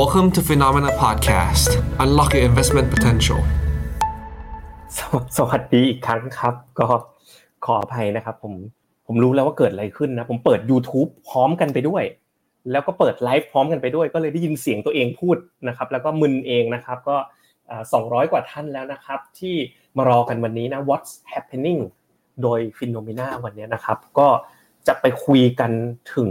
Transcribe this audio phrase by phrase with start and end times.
[0.00, 1.70] Welcome to Phenomena Podcast.
[2.04, 3.40] Unlock your investment potential.
[5.36, 6.86] สวัสดีอีกครั้งครับ ก็
[7.64, 8.54] ขออภัยนะครับผม
[9.06, 12.02] ผมรู้แล้วว่าเกิดอะไรขึ้นนะผมเปิด YouTube พร้อมกันไปด้วย
[12.70, 15.36] แล้วก็เปิดไลฟ์พร้อมกันไปด้วย ก็เลยได้ยินเสียงตัวเองพูด
[15.68, 17.16] นะครับ แล้วก็มึนเองนะครับก็
[17.92, 19.54] สองร้อยกว่าท่านแล้วนะครับ ที่
[19.96, 21.80] มารอกันวันนี้นะ What's happening
[22.42, 24.28] โดย Phenomena วันนี้นะครับ ก็
[24.86, 25.70] จะไปคุยกัน
[26.14, 26.30] ถึง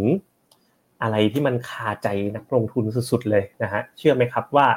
[1.04, 4.68] อะไรที่มันคาใจนักลงทุนสุดๆเลยนะฮะเชื่อไหมครับว่า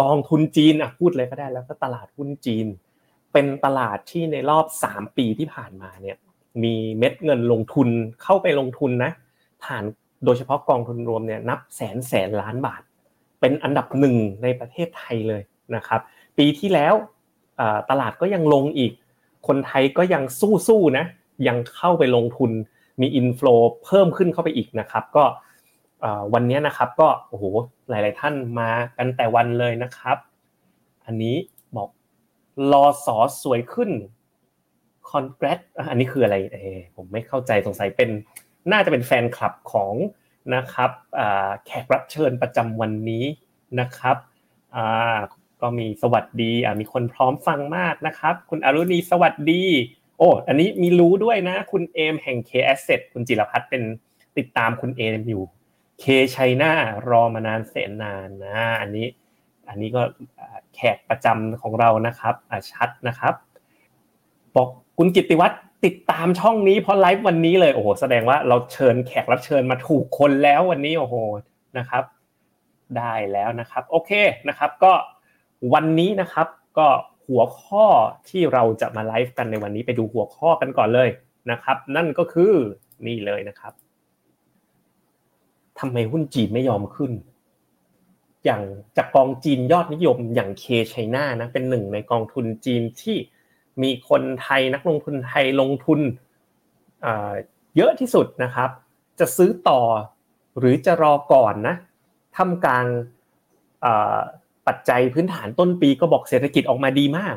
[0.00, 2.66] กองทุนจีนอะพูดเลยก็ได้แล้วก็ตลาดหุ้นจีน
[3.32, 6.16] เป็นตลาดที่ในรอบ 3 ปีที่ผ่านมาเนี่ย
[6.62, 7.88] มีเม็ดเงินลงทุน
[8.22, 9.12] เข้าไปลงทุนนะ
[9.64, 9.84] ผ่าน
[10.24, 12.82] โดยเฉพาะกองทุนรวมเนี่ยนับแสนแสนล้านบาท
[13.40, 15.42] เป็นอันดับหนึ่งในประเทศไทยเลย
[15.76, 16.00] นะครับ
[16.38, 16.94] ปีที่แล้ว
[17.90, 18.92] ตลาดก็ยังลงอีก
[19.46, 20.22] คนไทยก็ยัง
[20.68, 21.04] สู้ๆนะ
[21.48, 22.50] ยังเข้าไปลงทุน
[23.00, 25.24] มีอินฟลูเพิ่มขึ้นเข้าไปอีกนะครับ ก็
[26.34, 27.44] วันนี้นะครับก็โอ้โห
[27.88, 30.16] หลาย ๆ ท่านมากันแต่วันเลยนะครับ
[31.06, 31.36] อันนี้
[31.76, 31.88] บอก
[32.72, 33.90] รอสอสวยขึ้น
[35.08, 36.56] คอนแกรสอันนี้คืออะไรเอ
[36.96, 38.10] ผมไม่เข้าใจสงสัยเป็น
[38.72, 39.94] น่าจะเป็นแฟนคลับของ
[40.54, 40.90] นะครับ
[41.66, 43.24] แขกรับเชิญประจำวันนี้
[43.80, 44.16] นะครับ
[45.60, 49.64] ก็มีสวัสดีมีคนพร้อมฟังมากนะครับ คุณอรุณีสวัสดี
[50.22, 53.82] อ้อันนี้มีรู้ด้วยนะ คุณเอมแห่ง K Asset คุณจิรพัฒน์เป็น
[54.36, 55.42] ติดตามคุณเอมอยู่
[56.02, 56.72] K ชัยนา
[57.08, 59.06] รอมานานแสนนานนะอันนี้
[59.68, 60.02] อันนี้ก็
[60.74, 62.34] แขกประจำของเรานะครับ
[62.72, 63.34] ชัดนะครับ
[64.54, 71.16] บอกคุณกิติวัตรติดตามช่องนี้เพราะไลฟ์วันนี้เลยโอ้โหแสดงว่าเราเชิญแขกรับเชิญมาถูกคนแล้ววันนี้โอ้โห
[71.78, 72.04] นะครับ
[72.98, 74.10] ได้แล้วนะครับ โอเค
[74.48, 74.92] นะครับ ก็
[75.74, 76.88] วันนี้นะครับ ก็
[77.26, 77.86] หัวข้อ
[78.28, 81.08] ที่เราจะมาไลฟ์กันในวันนี้ไปดูหัวข้อกันก่อนเลย
[81.50, 82.52] นะครับ นั่นก็คือ
[83.06, 83.72] นี่เลยนะครับ
[85.78, 87.12] ทำไมหุ้นจีนไม่ยอมขึ้น
[88.44, 88.62] อย่าง
[88.96, 93.16] จากกองจีนยอดนิยมอย่างเคชัยนานะเป็นหนึ่งในกองทุนจีนที่
[93.82, 96.00] มีคนไทยนักลงทุนไทยลงทุน
[97.76, 98.70] เยอะที่สุดนะครับ
[99.20, 99.80] จะซื้อต่อ
[100.58, 101.76] หรือจะรอก่อนนะ
[102.36, 102.86] ทำกลาง
[104.66, 107.36] ปัจจัยพื้นฐานต้นปีก็บอกเศรษฐกิจออกมาดีมาก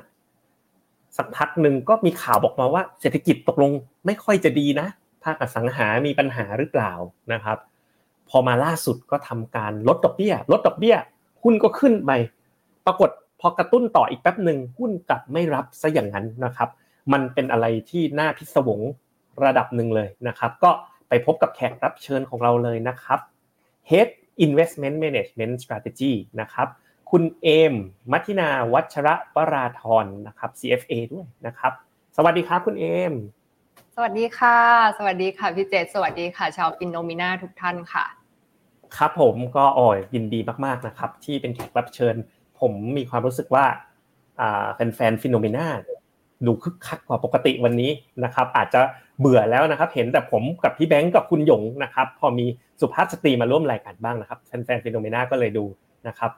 [1.18, 3.72] สักพักหนึ่งก็มีข่าวบอกมาว่า เศรษฐกิจตกลง
[4.06, 4.88] ไม่ค่อยจะดีนะ
[5.24, 6.92] ภาคอสังหามีปัญหาหรือเปล่า
[7.34, 7.58] นะครับ
[8.30, 10.96] พอมาล่าสุดก็ทำการลดดอกเบี้ย ลดดอกเบี้ย
[11.44, 12.12] หุ้นก็ขึ้นไป
[12.86, 13.10] ปรากฏ
[13.40, 16.70] พอกระตุ้นต่ออีกแป๊บหนึ่งหุ้นกลับไม่รับซะอย่างนั้นนะครับ
[17.14, 18.82] มันเป็นอะไรที่น่าพิศวง
[19.46, 20.72] ระดับหนึ่งเลยนะครับ ก็
[21.10, 23.20] ไปพบกับแขกรับเชิญของเราเลยนะครับ
[23.90, 24.08] Head
[24.46, 26.68] Investment Management Strategy นะครับ
[27.18, 27.76] คุณเอม
[28.12, 31.74] มัทินาวัชระวราธรนะครับ CFA ด้วยนะครับ
[32.18, 33.14] สวัสดีครับคุณเอม
[33.96, 34.60] สวัสดีค่ะ
[34.98, 38.06] สวัสดีค่ะพี่เจษสวัสดีค่ะ ชาวฟินโนมิน่าทุกท่านค่ะ
[38.98, 42.16] ครับผมก็อ่อยยินดีมากๆนะครับ ที่เป็นแขกรับเชิญ
[42.60, 43.66] ผมมีความรู้สึกว่า
[44.76, 45.68] แฟนๆ Finnomena
[46.46, 47.92] ดูคึกคักกว่าปกติวันนี้
[48.24, 48.80] นะครับ อาจจะ
[49.20, 52.46] เบื่อแล้วนะครับ เห็นแต่ผมกับพี่แบงก์กับคุณหยงนะครับ พอมี
[52.82, 55.66] สุภาพสตรีมาร่วมรายการบ้างนะครับแฟนๆ Finnomena ก็เลยดู
[56.10, 56.32] นะครับ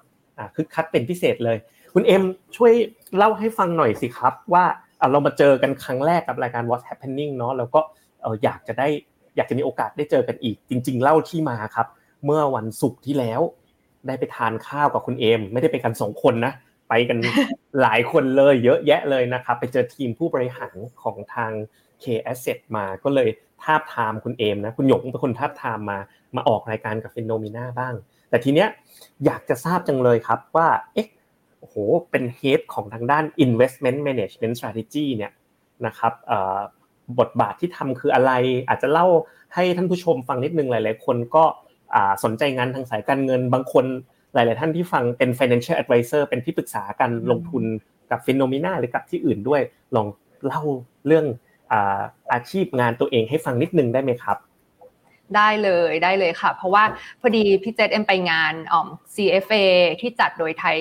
[0.56, 1.58] คึกคักเป็นพิเศษเลย
[1.94, 2.24] คุณเอ็ม
[2.56, 2.74] ช่วย
[3.18, 4.66] เล่าให้ฟังหน่อยสิครับ ว่า
[5.12, 7.81] เรามาเจอกันครั้งแรกกับรายการ What's Happening เนาะแล้วก็
[8.44, 8.88] อยากจะได้
[9.36, 11.88] อยากจะมีโอกาสได้เจอกันอีก จริง ๆ เล่าที่มาครับ
[12.25, 13.42] เมื่อวันศุกร์ที่แล้ว
[14.08, 16.54] ได้ไปทานข้าวกับคุณเอม ไม่ได้ไปกันสองคนนะ
[16.90, 17.18] ไปกัน
[17.81, 21.52] หลายคนเลยเยอะแยะเลยนะครับ ไปเจอทีมผู้บริหารของทาง
[22.04, 23.30] K Asset มาก็เลย
[23.64, 26.00] ทาบทามคุณเอมนะ คุณหยงเป็นคนทาบทามมา
[26.36, 27.96] มาออกรายการกับฟินโนมิน่าบ้าง
[28.29, 28.69] แต่ทีเนี้ย
[29.25, 31.07] อยากจะทราบจังเลยครับว่าเอ๊ะ
[31.59, 31.75] โอ้โห
[32.11, 35.31] เป็นเฮดของทางด้าน investment management strategy เนี่ย
[35.85, 36.13] นะครับ
[37.19, 38.31] บทบาทที่ทำคืออะไร
[38.69, 39.07] อาจจะเล่า
[39.53, 41.43] ให้ท่านผู้ชมฟังนิดนึงหลาย ๆ คนก็
[42.23, 43.85] สนใจงานทางสายการเงินบางคน
[44.33, 47.63] หลาย ๆ ท่านที่ฟังเป็น financial advisor เป็นที่ปรึกษาการลงทุน
[48.11, 49.61] กับฟินโนมิน่าหรือกับที่อื่นด้วย
[49.95, 50.07] ลอง
[50.45, 50.61] เล่า
[51.07, 51.25] เรื่อง
[52.33, 54.38] อาชีพงานตัวเองให้ฟังนิดนึงได้ไหมครับ
[55.35, 56.83] ได้เลยได้เลยค่ะ เพราะว่า
[57.21, 58.53] พอดีพี่เจษเอ็มไปงาน
[59.15, 59.65] CFA
[60.01, 60.77] ที่จัดโดยไทย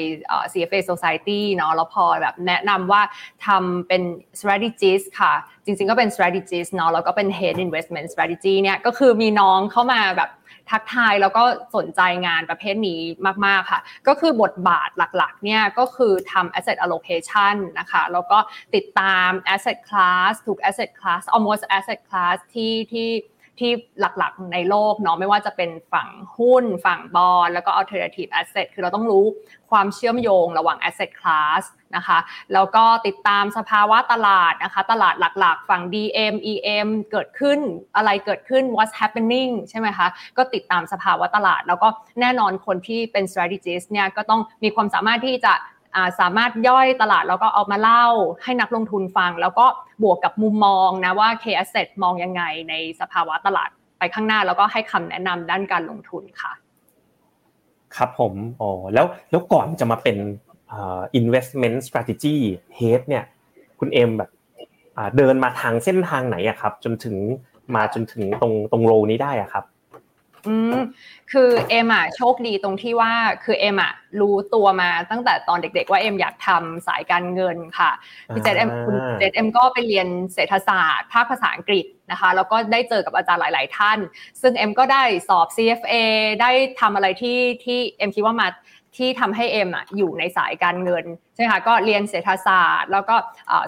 [0.52, 3.02] CFA Society เนาะแล้วพอแบบแนะนำว่า
[3.46, 4.02] ทำเป็น
[4.40, 5.34] strategist ค่ะ
[5.64, 10.31] จริงๆก็เป็น strategist เนาะแล้วก็เป็น head investment strategy เนี่ยก็คือมีน้องเข้ามาแบบ
[10.70, 11.44] ทักทายแล้วก็
[11.76, 13.00] สนใจงานประเภทนี้
[13.46, 18.38] มาก ๆ ค่ะ ก็คือบทบาทหลัก ๆ เนี่ยก็คือทำ asset allocation นะคะ แล้วก็
[18.75, 23.08] ติดตาม asset class ทุก asset class almost asset class ที่ที่
[23.61, 29.25] ที่หลักๆในโลกเนาะไม่ว่าจะเป็นฝั่งหุ้น ฝั่งบอลแล้วก็ alternative asset คือเราต้องรู้
[29.70, 31.62] ความเชื่อมโยงระหว่าง asset class
[31.97, 32.19] นะคะ
[32.53, 37.58] แล้วก็ติดตามสภาวะตลาดนะคะตลาดหลักๆ ฝั่ง DM EM เกิดขึ้น
[37.97, 41.88] อะไรเกิดขึ้น what's happening ใช่ไหมคะก็ติดตามสภาวะตลาด แล้วก็
[42.20, 45.52] แน่นอนคนที่เป็น strategist เนี่ยก็ต้องมีความสามารถที่จะ
[46.20, 48.06] สามารถย่อยตลาดแล้วก็เอามาเล่า
[48.43, 49.66] ให้นักลงทุนฟัง แล้วก็
[50.02, 56.52] บวกกับมุมมองนะว่า K Asset มองยังไงในสภาวะตลาดไปข้างหน้า แล้วก็ให้คำแนะนำด้านการลงทุนค่ะ
[57.96, 60.16] ครับผมอ๋อแล้วแล้วก่อนจะมาเป็น
[61.20, 62.37] investment strategy
[62.78, 63.25] head เนี่ย
[63.78, 64.31] คุณเอ็มแบบ
[65.16, 67.16] เดินมาทางเส้นทางไหนอะครับ จนถึง
[67.75, 69.64] มาจนถึงตรงตรง role นี้ได้อะครับ
[70.48, 70.75] อืม
[71.32, 73.12] คือเอ็มอะโชคดีตรงที่ว่า
[73.44, 77.90] คือเอ็มอะรู้ตัวมาตั้งแต่ตอนเด็ก ๆ ว่าเอ็มอยากทำสายการเงินค่ะ
[78.34, 83.98] พี่เจษเอ็มคุณเจษเอ็มก็ไปเรียนเศรษฐศาสตร์ภาคภาษาอังกฤษนะคะแล้วก็ได้เจอกับอาจารย์หลาย ๆ ท่าน
[84.40, 85.94] ซึ่งเอ็มก็ได้สอบ CFA
[86.43, 86.50] ได้
[86.81, 88.49] ทำอะไรที่ที่เอ็มคิดว่ามา
[88.96, 91.04] ที่ทำให้เอ็มอะอยู่ในสายการเงิน
[91.34, 93.16] ใช่ไหมคะก็เรียนเศรษฐศาสตร์ แล้วก็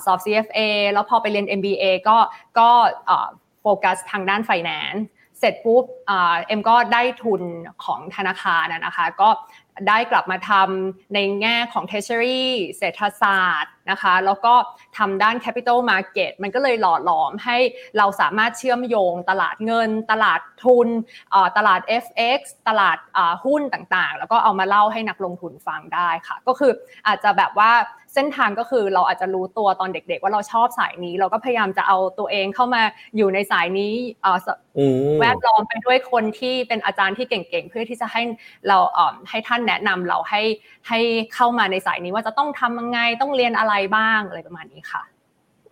[0.04, 0.58] สอบ CFA
[0.92, 2.18] แล้วพอไปเรียน MBA ก็
[2.58, 2.68] ก็
[3.62, 5.00] โฟกัสทางด้าน finance
[5.38, 7.42] เสร็จปุ๊บเอ็มก็ได้ทุน
[7.84, 9.28] ของธนาคารนะคะ ก็
[9.88, 12.42] ได้กลับมาทำในแง่ของ treasury
[12.78, 14.54] เศรษฐศาสตร์ นะคะ แล้วก็
[14.98, 17.58] ทำด้าน capital market มันก็เลยหล่อหลอมให้
[17.98, 20.88] เราสามารถเชื่อมโยงตลาดเงิน ตลาดทุน
[21.56, 22.98] ตลาด FX ตลาด
[23.44, 26.72] หุ้นต่างๆ แล้วก็เอามาเล่าให้นักลงทุนฟังได้ค่ะ ก็คือ
[27.06, 27.72] อาจจะแบบว่า
[28.14, 32.82] เส้นทางก็คือเราอาจจะรู้ตัวตอนเด็ก ๆ ว่าเราชอบสายนี้ เราก็พยายามจะเอาตัวเองเข้ามา
[33.16, 33.94] อยู่ในสายนี้
[35.20, 38.22] แวดล้อมไปด้วยคนที่เป็นอาจารย์ที่เก่งๆ เพื่อที่จะให้
[38.68, 38.78] เรา
[39.30, 40.42] ให้ท่านแนะนำเราให้
[40.88, 41.00] ให้
[41.34, 45.02] เข้ามาในสายนี้ว่าจะต้องทำยังไงต้องเรียนอะไรบ้างอะไรประมาณนี้ค่ะ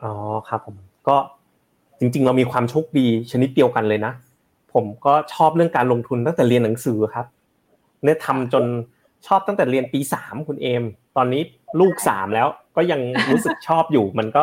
[0.02, 0.12] อ๋อ
[0.48, 0.76] ครับผม
[1.08, 1.16] ก็
[1.98, 4.12] จริง ๆ เรามีความโชคดีชนิดเดียวกันเลยนะ
[4.74, 7.26] ผมก็ชอบเรื่องการลงทุนตั้งแต่เรียนหนังสือครับ
[8.04, 8.64] เนี่ยทำจน
[9.26, 10.84] ชอบตั้งแต่เรียนปีสามคุณเอม
[11.16, 11.42] ตอนนี้
[11.80, 13.00] ลูกสามแล้วก็ยัง
[13.30, 14.42] รู้สึกชอบอยู่ มันก็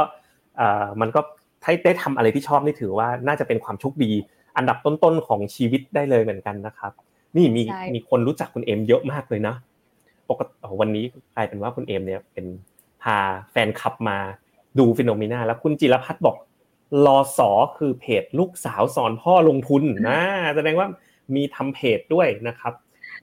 [0.57, 1.21] เอ่อมันก็
[1.63, 4.11] ถ้าได้ทำอะไรที่ชอบนี่ถือว่าน่าจะเป็นความโชคดี
[4.57, 6.91] อันดับต้นๆของชีวิตได้เลยเหมือนกันนะครับ
[7.35, 7.61] นี่มี
[7.93, 9.55] มีคนรู้จักคุณเอมเยอะมากเลยนะ
[10.29, 11.05] ปกติวันนี้
[11.35, 12.45] กลายเป็นว่าคุณเอมเนี่ยเป็น
[13.03, 13.17] พา
[13.51, 14.17] แฟนคลับมา
[14.79, 16.35] ดูฟิโนเมนาแล้วคุณจิรพัฒน์บอก
[17.05, 20.19] รอสอคือเพจลูกสาวสอนพ่อลงทุนนะ
[20.55, 20.87] แสดงว่า
[21.35, 22.73] มีทำเพจด้วยนะครับ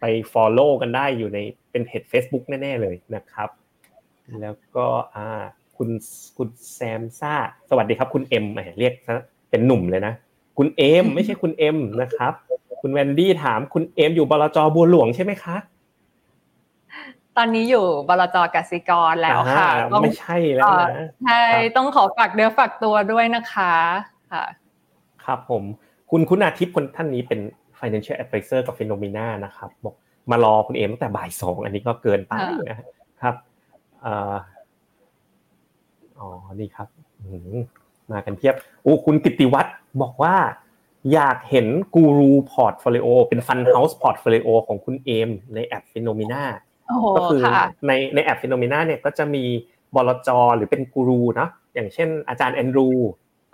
[0.00, 1.38] ไป follow กันได้อยู่ใน
[1.70, 3.48] เป็นเพจ Facebook แน่ๆเลยนะครับ
[4.42, 4.86] แล้วก็
[5.16, 5.28] อ่า
[5.76, 5.88] คุณ
[6.36, 7.34] คุณแซมซ่า
[7.70, 8.46] สวัสดีครับ คุณเอ็ม
[8.78, 8.92] เรียก
[9.50, 10.14] เป็นหนุ่มเลยนะ
[10.58, 12.32] คุณเอ็มไม่ใช่คุณเอ็มนะครับ
[12.80, 15.56] คุณแวนดี้ถามคุณเอ็มอยู่บลจบัวหลวงใช่ไหมคะ
[17.36, 19.68] ตอนนี้อยู่บลจกสิกรแล้วค่ะ
[20.02, 21.42] ไม่ใช่แล้วนะใช่
[21.76, 23.74] ต้องขอฝากเนื้อฝากตัวด้วยนะคะ
[24.32, 24.44] ค่ะ
[25.24, 25.62] ครับผม
[26.10, 27.40] คุณคุณอาทิตย์คนท่านนี้เป็น
[27.78, 29.94] financial advisor กับ Phenomena นะครับบอก
[30.30, 32.32] มารอคุณเอมตั้งแต่บ่ายสองอันนี้ก็เกินไป
[32.68, 32.78] นะ
[33.22, 33.34] ครับ
[34.04, 36.26] อ๋อ
[36.60, 36.88] นี่ครับ
[38.12, 39.70] มากันเทียบโอ้คุณกิติวัตร
[40.02, 40.36] บอกว่า
[41.12, 46.44] อยากเห็น guru portfolio เป็น fund house portfolio ของคุณเอมในแอป Finnomena
[47.16, 47.42] ก็คือ
[47.86, 49.44] ในในแอป Finnomena เนี่ยก็จะมี
[49.94, 52.88] บลจหรือเป็นกูรูนะอย่างเช่นอาจารย์แอนดรู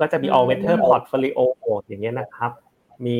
[0.00, 1.38] ก็จะมี all weather portfolio
[1.86, 2.52] อย่างเงี้ยนะครับ
[3.06, 3.16] มี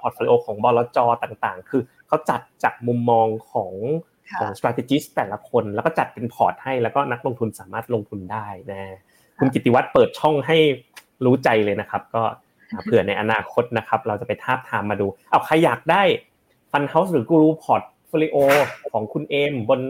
[0.00, 3.72] portfolio ของบลจต่างๆ คือเขาจัดจากมุมมองของ
[4.38, 8.80] ของ strategist แต่ละคนแล้วก็จัดเป็นพอร์ตให้แล้วก็นักลงทุนสามารถลงทุนได้นะ
[9.38, 10.56] คุณกิติวัตรเปิดช่องให้
[11.24, 12.22] รู้ใจเลยนะครับ ก็
[12.84, 16.02] เผื่อในอนาคตนะครับ เราจะไปทาบทามมาดู เอาใครอยากได้
[16.72, 18.36] fund house หรือ guru portfolio
[18.92, 19.80] ของคุณเอมบน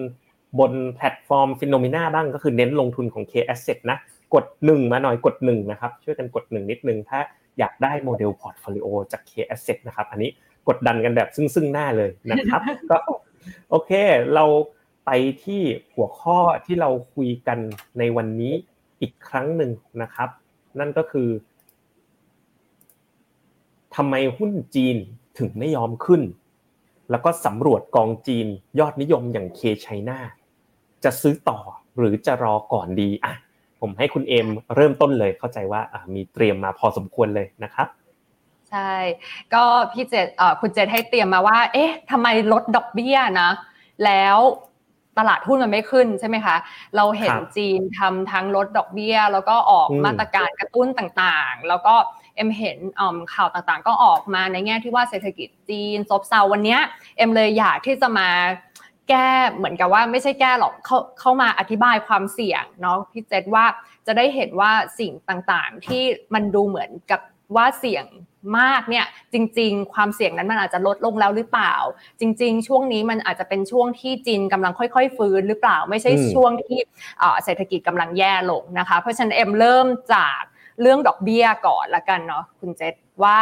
[0.59, 3.99] บนแพลตฟอร์ม Finnomena บ้างก็คือเน้นลงทุนของ K Asset นะ
[4.35, 7.21] กดหนึ่งมาหน่อยกดหนึ่งนะครับ ช่วยกันกดหนึ่งนิดนึง ถ้า
[7.59, 10.31] อยากได้ model portfolio จาก K Asset นะครับ อันนี้
[10.69, 12.61] กดดันกันแบบซึ่งซึ่งหน้าเลยนะครับ
[12.91, 12.97] ก็
[13.71, 13.91] โอเค
[14.35, 14.45] เรา
[15.07, 15.11] ไป
[15.45, 15.61] ที่
[15.95, 17.59] หัวข้อที่เราคุยกัน
[17.99, 18.53] ในวันนี้
[19.01, 19.71] อีกครั้งหนึ่ง
[20.03, 20.29] นะครับ
[20.79, 21.29] นั่นก็คือ
[23.97, 24.97] ทำไมหุ้นจีน
[25.39, 26.23] ถึงไม่ยอมขึ้น
[27.11, 28.47] แล้วก็สำรวจกองจีน
[28.79, 30.19] ยอดนิยมอย่างเคชัยนา
[31.05, 31.59] จะซื้อต่อ
[31.99, 33.35] หรือจะรอก่อนดีอะ
[33.81, 35.81] ผมให้คุณเอมเริ่มต้นเลยเข้าใจว่า
[36.15, 37.89] มีเตรียมมาพอสมควรเลยนะครับ
[38.71, 38.95] ใช่
[39.55, 40.27] ก็พี่เจษ
[40.61, 43.51] คุณเจษให้เตรียมมาว่า เอ๊ะทำไมลดดอกเบี้ยนะ
[44.05, 44.39] แล้ว
[45.19, 46.57] ตลาดหุ้นมันไม่ขึ้นใช่ไหมคะ
[46.97, 51.95] เราเห็นจีนทำทั้งลดดอกเบี้ย แล้วก็ออกมาตรการกระตุ้นต่างๆ แล้วก็
[52.37, 52.79] เอ็มเห็น
[53.35, 56.79] ข่าวต่างๆ ก็ออกมาในแง่ที่ว่าเศรษฐกิจจีนซบเซาวันนี้
[57.17, 58.29] เอ็มเลยอยากที่จะมา
[59.09, 63.65] แก้เหมือนกับว่าไม่ใช่แก้หรอกเข้าเข้ามาอธิบายความเสี่ยงเนาะพี่เจษว่า
[64.07, 66.03] จะได้เห็นว่าสิ่งต่างๆ ที่
[66.35, 67.21] มันดูเหมือนกับ
[67.57, 68.07] ว่าเสี่ยง
[68.59, 71.75] มากเนี่ยจริง ๆ ความเสี่ยงนั้นมันอาจจะลดลงแล้วหรือเปล่า
[72.21, 76.79] จริง ๆ ช่วงนี้มันอาจจะเป็นช่วงที่จีนกำลังค่อย ๆ ฟื้นหรือเปล่า ไม่ใช่ช่วงที่
[77.45, 80.43] เศรษฐกิจกำลังแย่ลงนะคะ เพราะฉะนั้นเอ็มเริ่มจาก
[80.81, 83.39] เรื่องดอกเบี้ยก่อนละกันเนาะคุณเจษว่า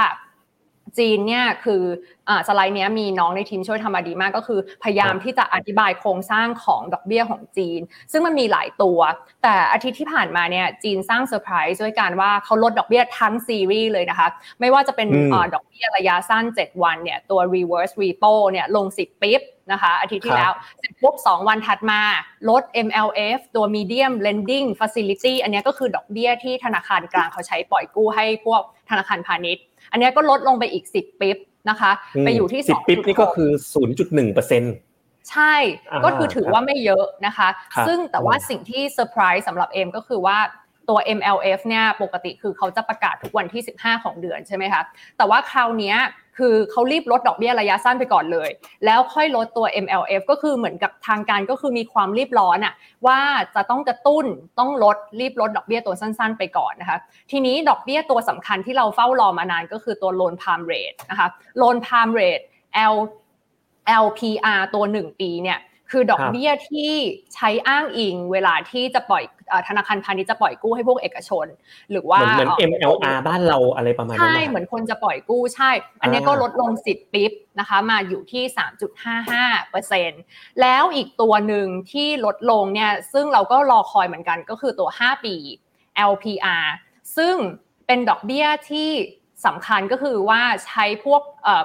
[0.98, 1.82] จีนเนี่ยคือ
[2.28, 7.80] อสไลด์นี้มีน้องในทีมช่วยทำมาดีมากก็คือ พยายามที่จะอธิบายโครงสร้างของดอกเบี้ยของจีน
[8.12, 8.98] ซึ่งมันมีหลายตัว
[9.42, 14.28] แต่อาทิตย์ที่ผ่านมาเนี่ยจีนสร้างเซอร์ไพรส์ด้วยการว่าเขาลดดอกเบี้ยทั้งซีรีส์เลยนะคะ
[14.60, 15.08] ไม่ว่าจะเป็น
[15.54, 19.42] ดอกเบี้ยระยะสั้น 7 วันเนี่ยตัว reverse repo เนี่ยลง 10 bip
[19.72, 22.00] นะคะอาทิตย์ที่แล้วเสร็จปุ๊บ2วันถัดมา
[22.48, 31.36] ลด MLF ตัว medium lending facility อันนี้ก็คือดอกเบี้ยที่ธนาคารกลางเขาใช้ปล่อยกู้ให้พวกธนาคารพาณิชย์ อันนี้ก็ลดลงไปอีก 10 bip
[31.68, 33.50] นะคะ ไปอยู่ที่10 bip นี่ก็คือ
[33.92, 34.74] 0.1เปอร์เซ็นต์
[35.30, 35.54] ใช่
[36.04, 37.48] ก็คือถือว่าไม่เยอะนะคะ
[37.86, 40.38] ซึ่งแต่ว่าสิ่งที่เซอร์ไพรส์สำหรับเอมก็คือว่า
[40.88, 44.82] ตัว MLF เนี่ยปกติคือเขาจะประกาศทุกวันที่ 15 ของเดือนใช่ไหมคะ
[45.16, 45.94] แต่ว่าคราวนี้
[46.40, 48.48] คือเขารีบลดดอกเบี้ยระยะสั้นไปก่อนเลย
[48.84, 52.74] แล้วค่อยลดตัว MLF ก็คือเหมือนกับทางการก็คือมีความรีบร้อนอะ
[53.06, 53.20] ว่า
[53.54, 54.24] จะต้องกระตุ้น
[54.58, 56.98] ต้องลดรีบลดดอกเบี้ยตัวสั้น ๆ ไปก่อนนะคะ
[57.30, 61.28] ทีนี้ดอกเบี้ยตัวสำคัญที่เราเฝ้ารอมานานก็คือตัว loan prime rate นะคะ
[61.60, 62.44] loan Prime rate
[62.94, 62.96] L
[64.04, 65.58] LPR ตัว 1 ปีเนี่ย
[65.90, 66.92] คือดอกเบี้ยที่
[67.34, 69.24] ใช้อ้างอิงเวลาที่จะปล่อย
[69.68, 71.46] ธนาคารพาณิชย์จะปล่อยกู้ให้พวกเอกชน
[71.90, 75.70] หรือว่าเหมือน MLR บ้านเราอะไรประมาณนั้นใช่เหมือนคนจะปล่อยกู้ใช่
[76.02, 78.44] อันนี้ก็ลดลงสิบปิ๊บนะคะ มาอยู่ที่
[79.08, 80.22] 3.55เปอร์เซ็นต์
[80.60, 85.34] แล้วอีกตัวหนึ่งที่ลดลงเนี่ยซึ่งเราก็รอคอยเหมือนกันก็คือตัว 5 ปี
[86.12, 86.66] LPR
[87.16, 87.34] ซึ่ง
[87.86, 88.90] เป็นดอกเบี้ยที่
[89.46, 91.22] สำคัญก็คือว่าใช้พวก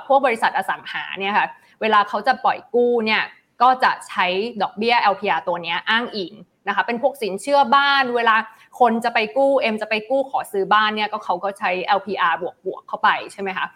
[0.08, 1.48] พวกบริษัทอสังหาเนี่ยค่ะ
[1.82, 3.24] เวลาเขาจะปล่อยกู้เนี่ย
[3.62, 4.25] ก็จะใช้
[4.62, 6.33] ดอกเบี้ย LPR ตัวนี้อ้างอิง
[6.67, 8.35] นะคะเป็นพวกสินเชื่อบ้านเวลา
[8.79, 13.67] คนจะไปกู้เอ็มจะไปกู้ขอซื้อบ้านเนี่ยก็เขาก็ใช้ LPR บวกบวกเข้าไปใช่ไหมคะ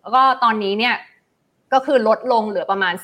[0.00, 0.96] แล้วก็ตอนนี้เนี่ย
[1.74, 2.94] ก็คือลดลงเหลือประมาณ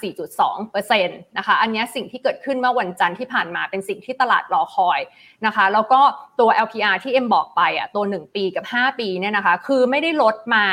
[0.44, 5.00] 4.2%นะคะ อันนี้สิ่งที่เกิดขึ้นเมื่อวันจันทร์ที่ผ่านมาเป็นสิ่งที่ตลาดรอคอย
[5.46, 6.00] นะคะ แล้วก็
[6.40, 10.64] ตัว LPR ที่เอ็มบอกไปอะตัว 1 ปีกับ 5 ปีเนี่ยนะคะ คือไม่ได้ลดมา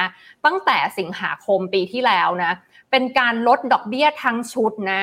[0.46, 2.54] ตั้งแต่สิงหาคมปีที่แล้วนะ
[2.92, 5.02] เป็นการลดดอกเบี้ยทั้งชุดนะ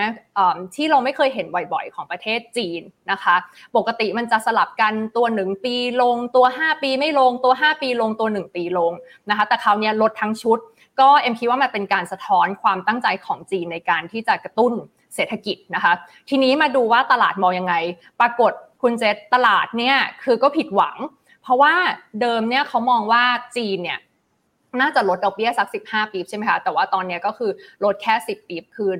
[0.75, 3.37] ที่เราไม่เคยเห็นบ่อยๆ ของประเทศจีนนะคะ
[3.77, 8.93] ปกติมันจะสลับกันตัว 1 ปีลงตัว 5 ปีไม่ลงตัว 5 ปีลงตัว 1 ปีลง
[9.31, 10.59] นะคะ แต่คราวนี้ลดทั้งชุด
[11.01, 14.73] ก็เอ็มคิดว่ามันเป็นการสะท้อนความตั้งใจของจีนในการที่จะกระตุ้น
[15.15, 15.93] เศรษฐกิจนะคะ
[16.29, 17.75] ทีนี้มาดูว่าตลาดมองยังไง
[18.21, 18.53] ปรากฏ
[18.83, 20.97] คุณเจษตลาดเนี่ยคือก็ผิดหวัง
[21.43, 21.75] เพราะว่า
[22.21, 23.25] เดิมเนี่ยเขามองว่า
[23.57, 23.99] จีนเนี่ย
[24.81, 27.51] น่าจะลดดอกเบี้ยสัก 15 ปีใช่ไหมคะแต่ว่าตอนนี้ก็คือ
[27.85, 28.91] ลดแค่ 10 ปีคือ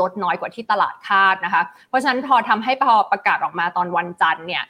[0.00, 4.62] ลดน้อยกว่าที่ตลาดคาดนะคะ เพราะฉะนั้นพอทำให้พอประกาศออกมาตอนวันจันทร์เนี่ย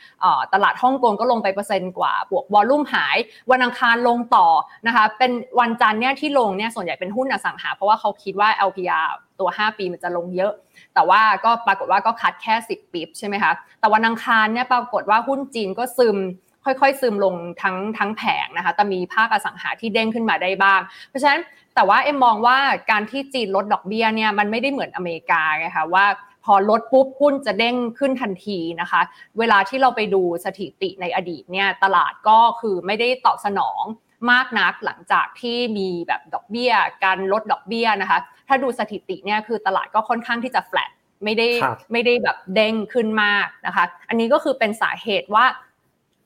[0.54, 3.16] ตลาดฮ่องกงก็ลงไปเปอร์เซ็นต์กว่าบวกวอลลุ่มหาย
[3.50, 4.46] วันอังคารลงต่อ
[4.86, 9.08] นะคะเป็นวันจันทร์เนี่ยที่ลงเนี่ยส่วนใหญ่เป็นหุ้นอสังหา เพราะว่าเขาคิดว่า LPR
[9.40, 10.52] ตัว 5 ปีมันจะลงเยอะ
[10.94, 16.16] แต่ว่าก็ปรากฏว่าก็คัดแค่ 10ปีใช่ไหมคะแต่วันอังคารเนี่ยปรากฏว่าหุ้นจีนก็ซึม
[16.64, 21.40] ค่อยๆซึมลงทั้งทั้งแผงนะคะ แต่มีภาคอสังหาที่เด้งขึ้นมาได้บ้าง เพราะฉะนั้น
[21.74, 22.58] แต่ว่าเอ็มมองว่า
[22.90, 26.06] การที่จีนลดดอกเบี้ยเนี่ยมันไม่ได้เหมือนอเมริกาไงคะว่า
[26.44, 29.00] พอลดปุ๊บหุ้นจะเด้งขึ้นทันทีนะคะ
[29.38, 33.82] เวลาที่เราไปดูสถิติในอดีตเนี่ยตลาดก็คือไม่ได้ตอบสนอง
[34.30, 36.72] มากนักหลังจากที่มีแบบดอกเบี้ย
[37.04, 38.18] การลดดอกเบี้ยนะคะ
[38.48, 40.90] ถ้าดูสถิติเนี่ยคือตลาดก็ค่อนข้างที่จะแฟลต
[41.24, 41.48] ไม่ได้
[41.92, 45.44] ไม่ได้แบบเด้งขึ้นมากนะคะ อันนี้ก็คือเป็นสาเหตุว่า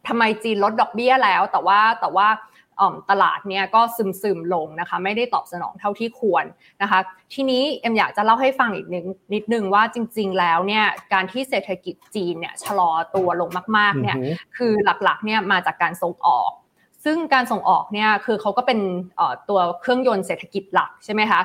[0.07, 2.29] ทำไมจีนลดดอกเบี้ยแล้ว แต่ว่าแต่ว่า
[3.11, 6.45] ตลาดเนี่ยก็ซึมซึมลงนะคะไม่ได้ตอบสนองเท่าที่ควร
[6.83, 7.01] นะคะ
[7.35, 14.17] ทีนี้เอ็มอยากจะเล่าให้ฟังอีกนิดนิดนึงว่าจริง ๆ แล้วเนี่ยการที่เศรษฐกิจจีนเนี่ยชะลอตัวลงมากๆเนี่ย
[14.57, 16.51] คือหลักๆเนี่ยมาจากการส่งออก
[17.05, 18.81] ซึ่งการส่งออกเนี่ยคือเขาก็เป็น
[19.49, 21.41] ตัวเครื่องยนต์เศรษฐกิจหลักใช่ไหมคะ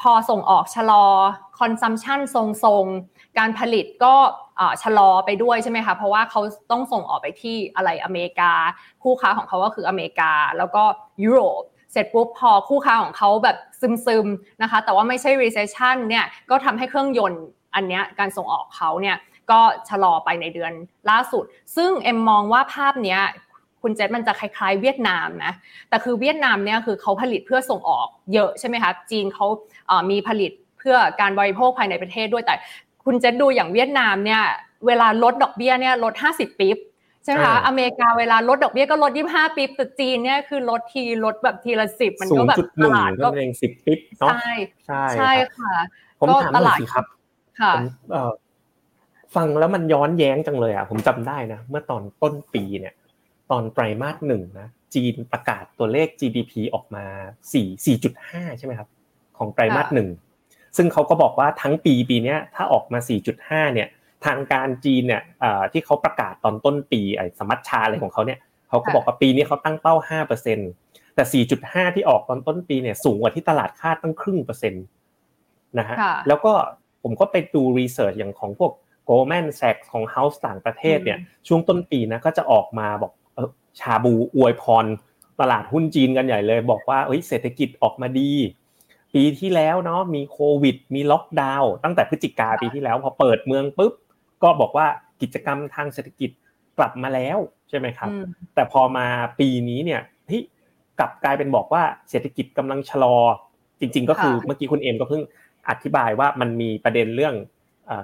[0.00, 1.04] พอส่งออกชะลอ
[1.58, 4.14] consumption ทรงๆ การผลิตก็
[4.82, 8.52] ชะลอไปด้วยใช่ไหมคะเพราะว่าเขาต้องส่งออกไปที่อะไรอเมริกา
[9.02, 10.82] คู่ค้าของเขาก็คืออเมริกา แล้วก็
[11.24, 13.56] ยุโรปเสร็จปุ๊บพอคู่ค้าของเขาแบบ
[14.06, 17.44] ซึมๆนะคะ แต่ว่าไม่ใช่ recession เนี่ยก็ทำให้เครื่องยนต์
[17.74, 19.16] อันเนี้ยการส่งออกเขาเนี่ย
[19.50, 20.72] ก็ชะลอไปในเดือน
[21.10, 21.44] ล่าสุด
[21.76, 23.20] ซึ่งเอ็มมองว่าภาพเนี้ย
[23.82, 25.52] คุณเจษมันจะคล้ายๆเวียดนามนะ
[25.88, 29.46] แต่คือเวียดนามเนี่ยคือเขาผลิตเพื่อส่งออกเยอะใช่ไหมคะ จีนเขา
[30.10, 32.54] มีผลิตเพื่อการบริโภคภายในประเทศด้วย แต่
[33.06, 34.42] คุณเจษดูอย่างเวียดนามเนี่ย
[34.86, 36.76] เวลาลดดอกเบี้ยเนี่ยลด 50ปี๊บ
[37.24, 44.50] ใช่ไหมคะอเมริกาเวลาลดดอกเบี้ยก็ลด 25ปี๊บแต่จีนเนี่ยคือลดทีลดแบบทีละสิบมันก็แบบตลาดก็เองสิบปี๊บเนาะใช่
[44.86, 45.74] ใช่ใช่ค่ะ
[46.20, 47.04] ผมถามหน่อยสิครับ
[47.60, 47.72] ค่ะ
[49.34, 52.94] ฟังแล้วมันย้อนแย้งจังเลยอะผมจำได้นะเมื่อตอนต้นปีเนี่ย
[53.50, 57.04] ตอนไตรมาสหนึ่งนะจีนประกาศตัวเลข GDP ออกมา
[57.52, 58.88] 4 4.5 ใช่ไหมครับ
[59.38, 60.08] ของไตรมาสหนึ่ง
[60.76, 62.98] ซึ่งเขาก็บอกว่าทั้งปีปีนี้ถ้าออกมา
[63.36, 63.88] 4.5 เนี่ย
[64.26, 65.22] ทางการจีนเนี่ย
[65.72, 69.94] ที่เขาประกาศตอนต้นปีไอ้สมัชชาอะไรของเขาเนี่ยเขาก็บอกว่าปีนี้เขาตั้งเป้า
[70.54, 74.84] 5%แต่ 4.5 ที่ออกตอนต้นปีเนี่ยสูงกว่าที่ตลาดคาดตั้งครึ่งเปอร์เซ็นต์
[75.78, 75.96] นะฮะ
[76.28, 76.52] แล้วก็
[77.02, 78.72] ผมก็ไปดูรีเสิร์ชอย่างของพวก
[79.08, 81.18] Goldman Sachs ของ House ต่างประเทศเนี่ย
[81.48, 83.48] ช่วงต้นปีนะก็จะออกมาบอกเออ
[83.80, 84.86] ชาบูอวยพร
[85.40, 88.30] ตลาดหุ้นจีนกันใหญ่เลย บอกว่าเฮ้ยเศรษฐกิจออกมาดี
[89.14, 93.92] ปีที่แล้วเนาะมีโควิด มีล็อกดาวน์ตั้งแต่พฤศจิกาปีที่แล้วพอเปิดเมืองปุ๊บ
[94.42, 94.86] ก็บอกว่า
[95.22, 96.30] กิจกรรมทางเศรษฐกิจ
[96.78, 98.10] กลับมาแล้วใช่ไหมครับ
[98.54, 99.06] แต่พอมา
[99.40, 100.40] ปีนี้เนี่ยที่
[100.98, 103.16] กลับกลายเป็นบอกว่าเศรษฐกิจกำลังชะลอ
[103.80, 105.22] จริง ๆ ก็คือเมื่อกี้คุณเอ็มก็เพิ่ง
[105.68, 107.34] อธิบายว่ามันมีประเด็นเรื่อง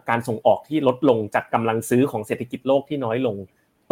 [0.08, 3.36] การส่งออกที่ลดลงจากกำลังซื้อของเศรษฐกิจโลกที่น้อยลง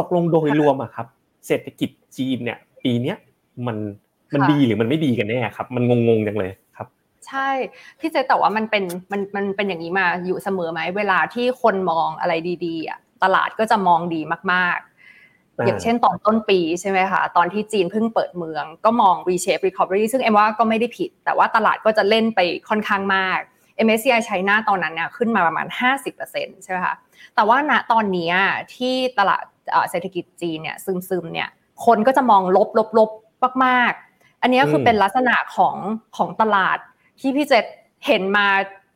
[0.01, 1.07] ตกลงโดยรวมอะครับ
[1.47, 3.17] เศรษฐกิจจีนเนี่ย ปีเนี้ย
[3.67, 3.77] มัน
[4.35, 6.70] มันดีหรือมันไม่ดีกันแน่ครับ มันงงๆจังเลยครับ
[7.31, 7.51] ใช่
[8.01, 12.33] พี่เจแต่ว่ามันเป็นมันมันเป็นอย่างนี้มาอยู่เสมอไหมเวลาที่คนมองอะไร
[12.67, 14.21] ดีๆอะตลาดก็จะมองดี
[14.53, 23.39] มากๆ อย่างเช่นตอนต้นปีใช่ไหมคะตอนที่จีนเพิ่งเปิดเมือง ก็มอง reshape recovery ซึ่งเอ็มว่าก็ไม่ได้ผิด แต่ว่าตลาดก็จะเล่นไปค่อนข้างมาก
[23.87, 25.67] MSCI ไชน่าตอนนั้นเนี่ยขึ้นมาประมาณ
[26.15, 26.95] 50%ใช่ไหมคะ
[27.35, 28.33] แต่ว่าณตอนนี้
[28.75, 29.45] ที่ตลาด
[29.91, 31.49] เศรษฐกิจจีนเนี่ยซึมๆเนี่ย
[31.87, 33.11] คนก็จะมองลบลบลบ
[33.65, 35.77] มากๆ อันนี้คือเป็นลักษณะของ
[36.17, 36.79] ของตลาด
[37.21, 37.65] ที่พี่เจษ
[38.07, 38.47] เห็นมา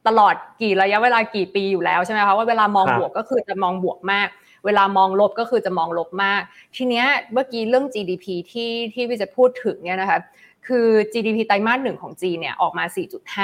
[0.08, 4.28] ตลอดกี่ระยะเวลากี่ปีอยู่แล้วใช่ไหมคะว่าเวลามองบวกก็คือจะมองบวกมาก
[4.64, 6.40] เวลามองลบก็คือจะมองลบมาก
[6.76, 10.18] ทีเนี้ยเมื่อกี้เรื่อง GDP ที่ที่พี่จะพูดถึงเนี่ยนะคะ
[10.66, 12.84] คือ GDP ไตรมาสหนึ่งของจีนเนี่ยออกมา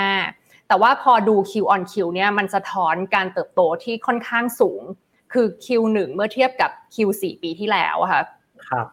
[0.04, 4.82] 4.5 แต่ว่าพอดู Q on Q เนี่ยมันสะท้อนการเติบโตที่ค่อนข้างสูง
[5.32, 8.22] คือ Q1 เมื่อเทียบกับ Q4 ปีที่แล้วค่ะ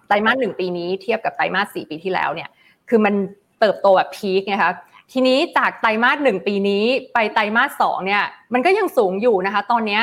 [0.08, 2.50] ไตรมาสหนึ่งปีนี้เทียบกับไตรมาสสี่ปีที่แล้วเนี่ย
[2.90, 3.14] คือมัน
[3.60, 4.74] เติบโตแบบพีคไงคะ
[5.12, 6.84] ทีนี้จากไตรมาสหนึ่งปีนี้
[7.14, 8.24] ไปไตรมาสสองเนี่ย
[8.54, 10.02] มันก็ยังสูงอยู่นะคะ ตอนนี้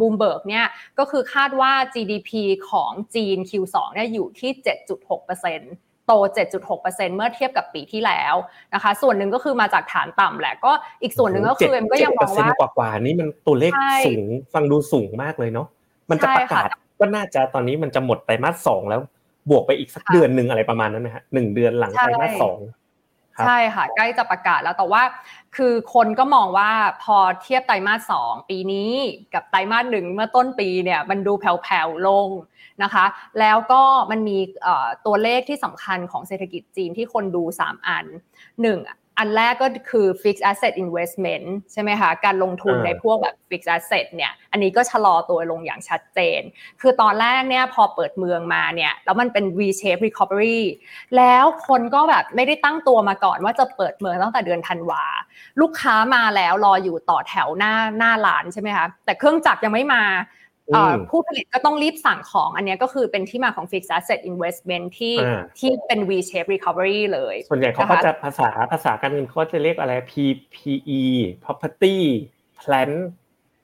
[0.00, 0.66] บูมเบิร์กเนี่ย
[0.98, 2.30] ก็คือคาดว่า GDP
[2.70, 4.50] ของจีน Q2 เนี่ยอยู่ที่
[5.30, 6.12] 7.6%โต
[6.68, 8.34] 7.6%เมื่อเทียบกับปีที่แล้ว
[8.74, 13.72] นะคะ ส่วนหนึ่งก็คือมาจากฐานต่ำแหละ ก็อีกส่วนหนึ่งก็คือเอ็มก็ยังมองว่ากว่าๆนี่มันตัวเลข
[14.06, 15.66] สูง ฟังดูสูงมากเลยเนาะ
[16.10, 16.68] มันจะประกาศ
[17.00, 19.00] ก็น่าจะตอนนี้มันจะหมดไตรมาสสองแล้ว
[19.50, 22.58] บวกไปอีกสักเดือนหนึ่งอะไรประมาณนั้นนะฮะหนึ่งเดือนหลังไตรมาสสอง
[23.46, 25.02] ใช่ค่ะ ใกล้จะประกาศแล้วแต่ว่า
[25.56, 26.70] คือคนก็มองว่า
[27.02, 28.92] พอเทียบไตรมาสสองปีนี้
[29.34, 32.28] กับไตรมาสหนึ่งเมื่อต้นปีเนี่ยมันดูแผ่วๆลง
[32.82, 33.04] นะคะ
[33.40, 34.38] แล้วก็มันมี
[35.06, 46.40] ตัวเลขที่สำคัญของเศรษฐกิจจีนที่คนดู 3 อัน 1 อันแรกก็คือ fixed asset investment ใช่ไหมคะ การลงทุนในพวกแบบ fixed asset เนี่ย อันนี้ก็ชะลอตัวลงอย่างชัดเจน
[46.80, 50.60] คือตอนแรกเนี่ยพอเปิดเมืองมาเนี่ย แล้วมันเป็น V-shape recovery
[51.16, 55.04] แล้วคนก็แบบไม่ได้ตั้งตัวมาก่อนว่าจะเปิดเมืองตั้งแต่เดือนธันวา
[55.60, 60.04] ลูกค้ามาแล้วรออยู่ต่อแถวหน้าหน้าร้านใช่ไหมคะ แต่เครื่องจักรยังไม่มา
[61.10, 65.14] ผู้ผลิตก็ต้องรีบสั่งของ อันนี้ก็คือเป็นที่มาของ fixed asset investment ที่
[65.58, 71.02] ที่เป็น V-shape recovery เลย ส่วนใหญ่เขาก็จะภาษาภาษาการเงินเขาจะเรียกอะไร PPE
[71.44, 71.96] property
[72.60, 72.96] plant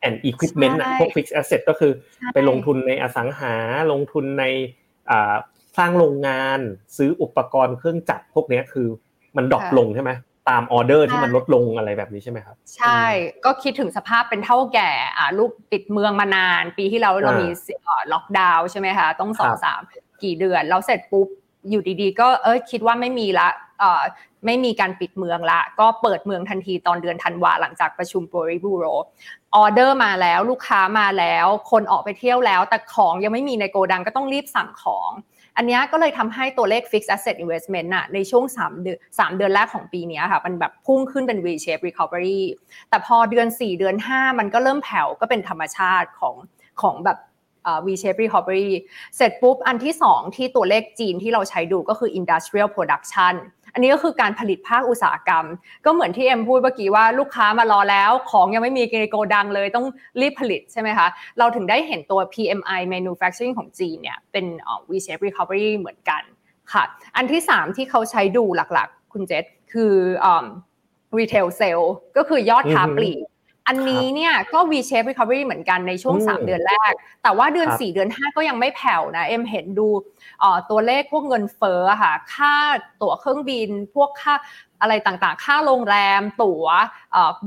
[0.06, 1.92] and equipment พวก fixed asset ก็คือ
[2.34, 3.54] ไปลงทุนในอสังหา
[3.92, 4.44] ลงทุนใน
[5.78, 6.58] สร้างโรงงาน
[6.96, 8.88] ซื้ออุปกรณ์เครื่องจักรพวกนี้คือ
[9.36, 10.10] มัน drop ลงใช่ไหม
[10.48, 13.02] ตามออเดอร์ที่มันลดลงอะไรแบบนี้ใช่ไหมครับ ใช่
[13.44, 17.48] ก็คิดถึงสภาพเป็นเถ้าแก่อ่าลูกปิดเมืองมานาน ปีที่เราเรามี
[18.12, 19.80] ล็อกดาวน์ใช่ไหมคะต้องสองสาม
[20.22, 21.28] กี่เดือนแล้วเสร็จปุ๊บ
[21.70, 24.02] อยู่ดีๆ ก็เออคิดว่าไม่มีละเอ่อ
[24.46, 28.84] ไม่มีการปิดเมืองละ ก็เปิดเมืองทันทีตอนเดือนธันวาหลังจากประชุมบริบูโร
[29.56, 35.10] ออเดอร์มาแล้วลูกค้ามาแล้ว คนออกไปเที่ยวแล้ว แต่ของยังไม่มีในโกดังก็ต้องรีบสั่งของ
[35.56, 42.40] อันนี้ก็เลยทำให้ตัวเลข fixed asset investment น่ะในช่วง3เดือน3เดือนแรกของปีนี้ค่ะมันแบบพุ่งขึ้นเป็น V shape recovery
[42.90, 46.34] แต่พอเดือน 4 เดือน 5 มันก็เริ่มแผ่วก็เป็นธรรมชาติของ
[46.82, 47.18] ของแบบ
[47.86, 48.70] V shape recovery
[49.16, 53.34] เสร็จปุ๊บอันที่ 2 ที่ตัวเลขจีนที่เราใช้ดูก็คือ industrial production
[53.76, 55.44] อันนี้ก็คือการผลิตภาคอุตสาหกรรม
[55.84, 59.86] ก็เหมือนที่เอ็มพูดเมื่อกี้ว่าลูกค้ามารอแล้ว ของยังไม่มีในโกดังเลยต้อง
[60.20, 61.08] รีบผลิตใช่ไหมคะ
[61.38, 64.46] เราถึงได้เห็นตัว PMI manufacturing ของจีนเนี่ยเป็น
[64.90, 66.22] V-shape recovery เหมือนกัน
[66.72, 66.84] ค่ะ
[67.16, 69.94] อันที่ 3 ที่เขาใช้ดูหลักๆ คุณเจษคือ
[71.18, 71.86] retail sale
[72.16, 73.24] ก็คือยอดค้าปลีก
[73.68, 79.88] อันนี้เนี่ยก็ V-shape recovery เหมือนกันในช่วง 3 เดือนแรก แต่ว่าเดือน 4 เดือน 5 ก็ยังไม่แผ่วนะ เอ็มเห็นดู
[80.70, 82.54] ตัวเลขพวกเงินเฟ้อค่ะ ค่า
[83.02, 84.34] ตั๋วเครื่องบิน พวกค่า
[84.82, 86.66] อะไรต่างๆ ค่าโรงแรม ตั๋ว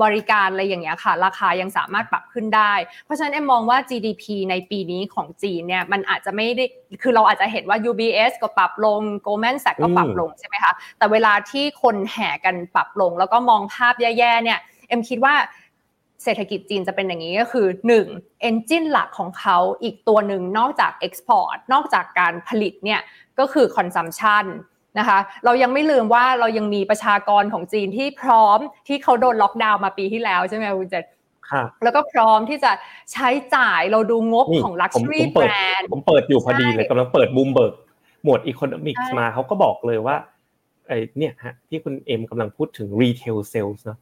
[0.01, 2.73] บริการอะไรอย่างเงี้ยค่ะ ราคายังสามารถปรับขึ้นได้
[3.05, 6.65] เพราะฉะนั้นเอ็มมองว่า GDP ในปีนี้ของจีนเนี่ยมันอาจจะไม่ได้
[7.01, 15.35] คือเราอาจจะเห็นว่า UBS ก็ปรับลง Goldman Sachs ก็ปรับลงใช่ไหมคะ แต่เวลาที่คนแห่กันปรับลง แล้วก็มองภาพแย่ๆเนี่ย เอ็มคิดว่า
[16.23, 17.67] เศรษฐกิจจีนจะเป็นอย่างนี้ก็คือ
[18.07, 18.49] 1.
[18.49, 23.01] engine หลักของเขาอีกตัวหนึ่งนอกจาก export นอกจากการผลิตเนี่ย
[23.39, 24.45] ก็คือ consumption
[24.99, 31.05] นะคะเรายังไม่ลืมว่าเรายังมีประชากรของจีนที่พร้อมที่เขาโดนล็อกดาวน์มาปีที่แล้วใช่ไหมคุณเจษ
[31.83, 32.71] แล้วก็พร้อมที่จะ
[33.13, 37.73] ใช้จ่ายเราดูงบของ luxury brand ผมเปิดอยู่พอดีเลยกำลังเปิดบูมเบิร์ก
[38.23, 40.15] หมวด economics มาเขาก็บอกเลยว่า
[40.87, 43.97] ไอเนี่ยฮะที่คุณเอ็มกำลังพูดถึง retail sales เนาะ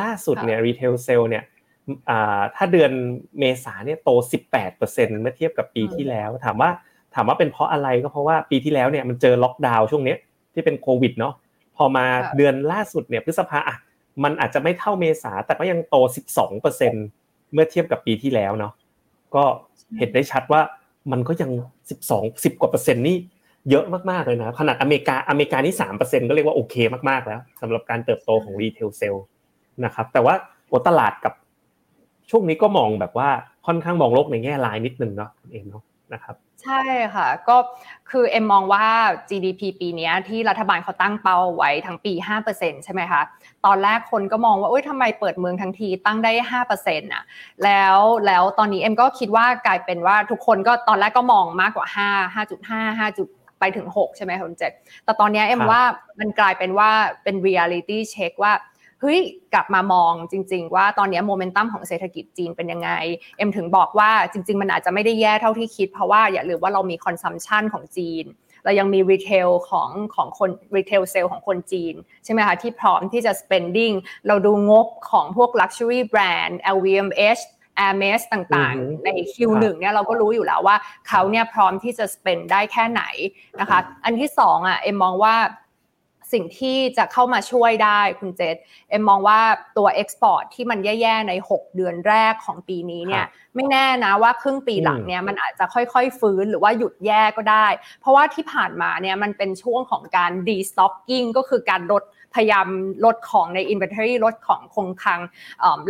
[0.00, 1.44] ล่าสุดเนี่ย retail sale เนี่ย
[2.56, 2.90] ถ้าเดือน
[3.38, 4.10] เมษาเนี่ยโต
[4.66, 6.70] 18%เมื่อเทียบกับปีที่แล้ว ถามว่า
[7.14, 10.16] ถามว่าเป็นเพราะอะไรก็เพราะว่าปีที่แล้วเนี่ยมันเจอล็อกดาวน์ช่วงนี้
[10.54, 11.34] ที่เป็นโควิดเนาะ
[11.76, 12.04] พอมา
[12.36, 13.76] เดือนล่าสุดเนี่ยพฤษภาอะ
[14.24, 15.96] มันอาจจะไม่เท่าเมษาแต่ก็ยังโต
[16.54, 18.72] 12%เมื่อเทียบกับปีที่แล้วเนาะ
[19.34, 19.44] ก็
[19.98, 20.60] เห็นได้ชัดว่า
[21.12, 21.50] มันก็ยัง
[21.98, 23.16] 12 10กว่าเปอร์เซ็นต์นี่
[23.70, 26.74] เยอะมากๆเลยนะขนาดอเมริกาอเมริกานี่3%ก็เรียกว่าโอเค
[27.08, 29.14] มากๆแล้วสำหรับการเติบโตของ retail sales
[29.84, 30.34] นะครับแต่ว่า
[30.68, 31.32] โอตลาดกับ
[32.30, 33.28] ช่วงนี้ก็มองแบบว่า
[33.66, 36.82] ค่อนข้างมองโลกในแง่ลายนิดนึงเนาะเองเนาะนะครับใช่
[37.14, 37.56] ค่ะก็
[38.10, 38.86] คือเอ็มมองว่า
[39.28, 42.12] GDP ปีนี้ที่รัฐบาลเขาตั้งเป้าไว้ทั้งปี
[42.48, 43.22] 5%ใช่ไหมคะ
[43.66, 46.32] ตอนแรกคนก็มองว่าอุ้ยทำไมเปิดเมืองทั้งทีตั้งได้
[46.76, 47.24] 5%อะ
[47.64, 53.28] แล้วแล้วตอนนี้เอ็มก็คิดว่ากลายเป็นว่าทุกคนก็ตอนแรกก็มองมากกว่า 5 5.5 5จุด
[53.60, 54.72] ไปถึง 6 ใช่ไหมคุณเจษ
[55.04, 55.82] แต่ตอนนี้เอ็มว่า
[56.20, 56.90] มันกลายเป็นว่า
[57.22, 58.52] เป็น reality check ว่า
[59.00, 59.20] เฮ้ย
[59.54, 62.90] กลับมามองจริง ๆ ว่าตอนนี้โมเมนตัมของเศรษฐกิจจีนเป็นยังไง
[63.36, 68.24] เอ็มถึงบอกว่าจริง ๆ มันอาจจะไม่ได้แย่เท่าที่คิด เพราะว่าอย่าลืมว่าเรามี consumption ของจีน
[68.64, 73.94] เรายังมี retail ของของคน retail sales ของคนจีน ใช่ไหมคะที่พร้อมที่จะ spending
[74.26, 77.42] เราดูงบของพวก luxury brand LVMH
[77.80, 80.76] Hermes ต่างๆ ใน Q1 เนี่ยเราก็รู้อยู่แล้วว่า
[81.08, 83.02] เขาเนี่ยพร้อมที่จะ spend ได้แค่ไหน
[83.60, 85.34] นะคะ อันที่สองอะเอ็มมองว่า
[86.32, 88.56] สิ่งที่จะเข้ามาช่วยได้คุณเจษ
[88.90, 89.40] เอ็มมองว่า
[89.76, 97.66] ตัว export ที่มันแย่ๆใน 6 เดือนแรกของปีนี้เนี่ยไม่แน่นะว่าครึ่งปีหลังเนี่ยมันอาจจะค่อยๆฟื้นหรือว่าหยุดแย่ก็ได้
[98.00, 102.02] เพราะว่าที่ผ่านมาเนี่ยมันเป็นช่วงของการ destocking ก็คือการลด
[102.36, 102.66] พยายาม
[103.04, 105.20] ลดของใน inventory ลดของคงคลัง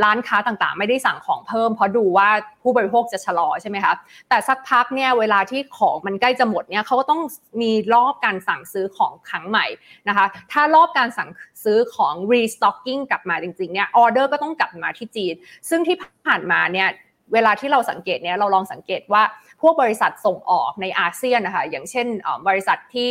[0.05, 2.29] ร้านค้าต่างๆ ไม่ได้สั่งของเพิ่ม เพราะดูว่า
[2.63, 3.95] ผู้บริโภคจะชะลอใช่ไหมคะ
[4.29, 7.23] แต่สักพักเนี่ยเวลาที่ของมันใกล้จะหมดเนี่ยเขาก็ต้อง
[7.63, 9.67] มีรอบการสั่งซื้อของครั้งใหม่
[10.09, 11.31] นะคะถ้ารอบการสั่ง
[11.65, 15.35] ซื้อของ restocking กลับมาจริงๆเนี่ยออเดอร์ก็ต้องกลับมาที่จีน
[15.69, 16.89] ซึ่งที่ผ่านมาเนี่ย
[17.35, 19.23] เวลาที่เราสังเกตเนี่ยเราลองสังเกตว่า
[19.63, 22.07] พวกบริษัทส่งออกในอาเซียนนะคะอย่างเช่น
[22.49, 23.11] บริษัทที่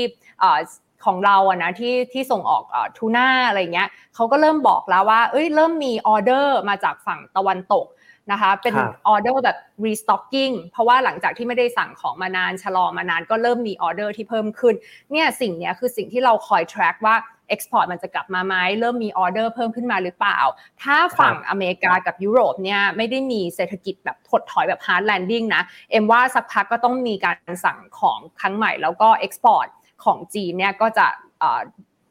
[1.06, 2.64] ของเราอะนะที่ที่ส่งออก
[2.98, 7.86] ทูน่าอะไรเงี้ยเขาก็เริ่มบอกแล้วว่า เอ้ยเริ่มมีออเดอร์มาจากฝั่งตะวันตก
[8.32, 8.74] นะคะเป็น
[9.08, 14.76] ออเดอร์แบบ restocking เพราะว่าหลังจากที่ไม่ได้สั่งของมานานชะลอมานานก็เริ่มมีออเดอร์ที่เพิ่มขึ้น
[15.12, 17.16] เนี่ยสิ่งนี้คือสิ่งที่เราคอย track ว่า
[17.54, 20.40] export มันจะกลับมาไหมเริ่มมีออเดอร์เพิ่มขึ้นมาหรือเปล่า
[20.82, 29.68] ถ้าฝั่งอเมริกากับยุโรปเนี่ยไม่ได้มีเศรษฐกิจแบบถดถอยแบบ hard landing นะ เอ็มว่าสักพักก็ต้องมีการสั่งของครั้งใหม่แล้วก็ export
[30.04, 31.08] ของจีนเนี่ยก็จะ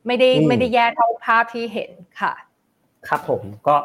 [0.07, 2.33] ไม่ได้ไม่ได้แย่เท่าภาพที่เห็นค่ะ
[3.09, 3.77] ครับผมก็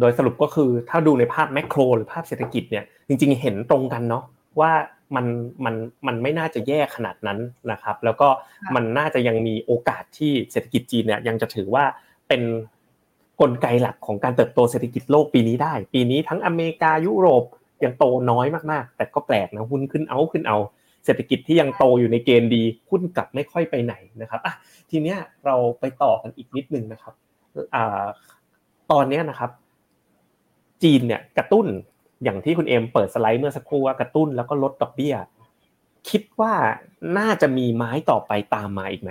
[0.00, 4.24] โดยสรุปก็คือถ้าดูในภาพแมกโรหรือภาพเศรษฐกิจเนี่ยจริง ๆ เห็นตรงกันเนาะ
[4.60, 4.72] ว่า
[5.16, 5.26] มัน
[5.64, 5.74] มัน
[6.06, 7.38] มันไม่น่าจะแย่ขนาดนั้น
[7.70, 8.28] นะครับ แล้วก็
[8.74, 11.84] มันน่าจะยังมีโอกาสที่เศรษฐกิจจีนเนี่ยยังจะถือว่า
[12.28, 12.42] เป็น
[13.40, 17.44] กลไกหลักของการเติบโตเศรษฐกิจโลกปีนี้ได้ ปีนี้ทั้งอเมริกายุโรป
[17.84, 20.58] ยังโตน้อยมากๆ แต่ก็แปลกนะหุ้นขึ้นเอาขึ้นเอา
[21.04, 24.54] เศรษฐกิจที่ยังโตอยู่ในเกณฑ์ดีหุ้นกลับไม่ค่อยไปไหนนะครับอะ
[24.90, 27.14] ทีเนี้ยเราไปต่อกันอีกนิดนึงนะครับ
[27.74, 28.04] อ่า
[28.92, 29.50] ตอนนี้นะครับ
[30.82, 31.66] จีนเนี่ยกระตุ้น
[32.24, 35.14] อย่างที่คุณเอ็มเปิดสไลด์เมื่อสักครู่ว่ากระตุ้นแล้วก็ลดดอกเบี้ย
[36.08, 36.52] คิดว่า
[37.18, 39.10] น่าจะมีไม้ต่อไปตามมาอีกไหม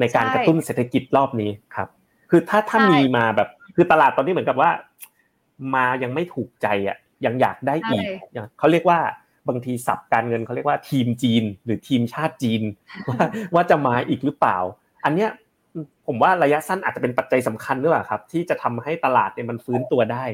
[0.00, 1.88] ในการกระตุ้นเศรษฐกิจรอบนี้ครับ
[2.30, 4.70] คือถ้าถ้ามีมาแบบ คือตลาดตอนนี้เหมือนกับว่า
[5.74, 8.04] มายังไม่ถูกใจอะ ยังอยากได้อีก
[8.58, 8.98] เขาเรียกว่า
[9.48, 12.62] บางทีสับการเงินเขาเรียกว่าทีมจีน หรือทีมชาติจีน
[13.08, 13.18] ว่า
[13.54, 14.58] ว่าจะมาอีกหรือเปล่า
[15.04, 15.30] อันเนี้ย
[16.06, 20.24] ผมว่าระยะสั้นอาจจะเป็นปัจจัยสำคัญหรือเปล่าครับ ที่จะทำให้ตลาดเนี่ยมันฟื้นตัวได้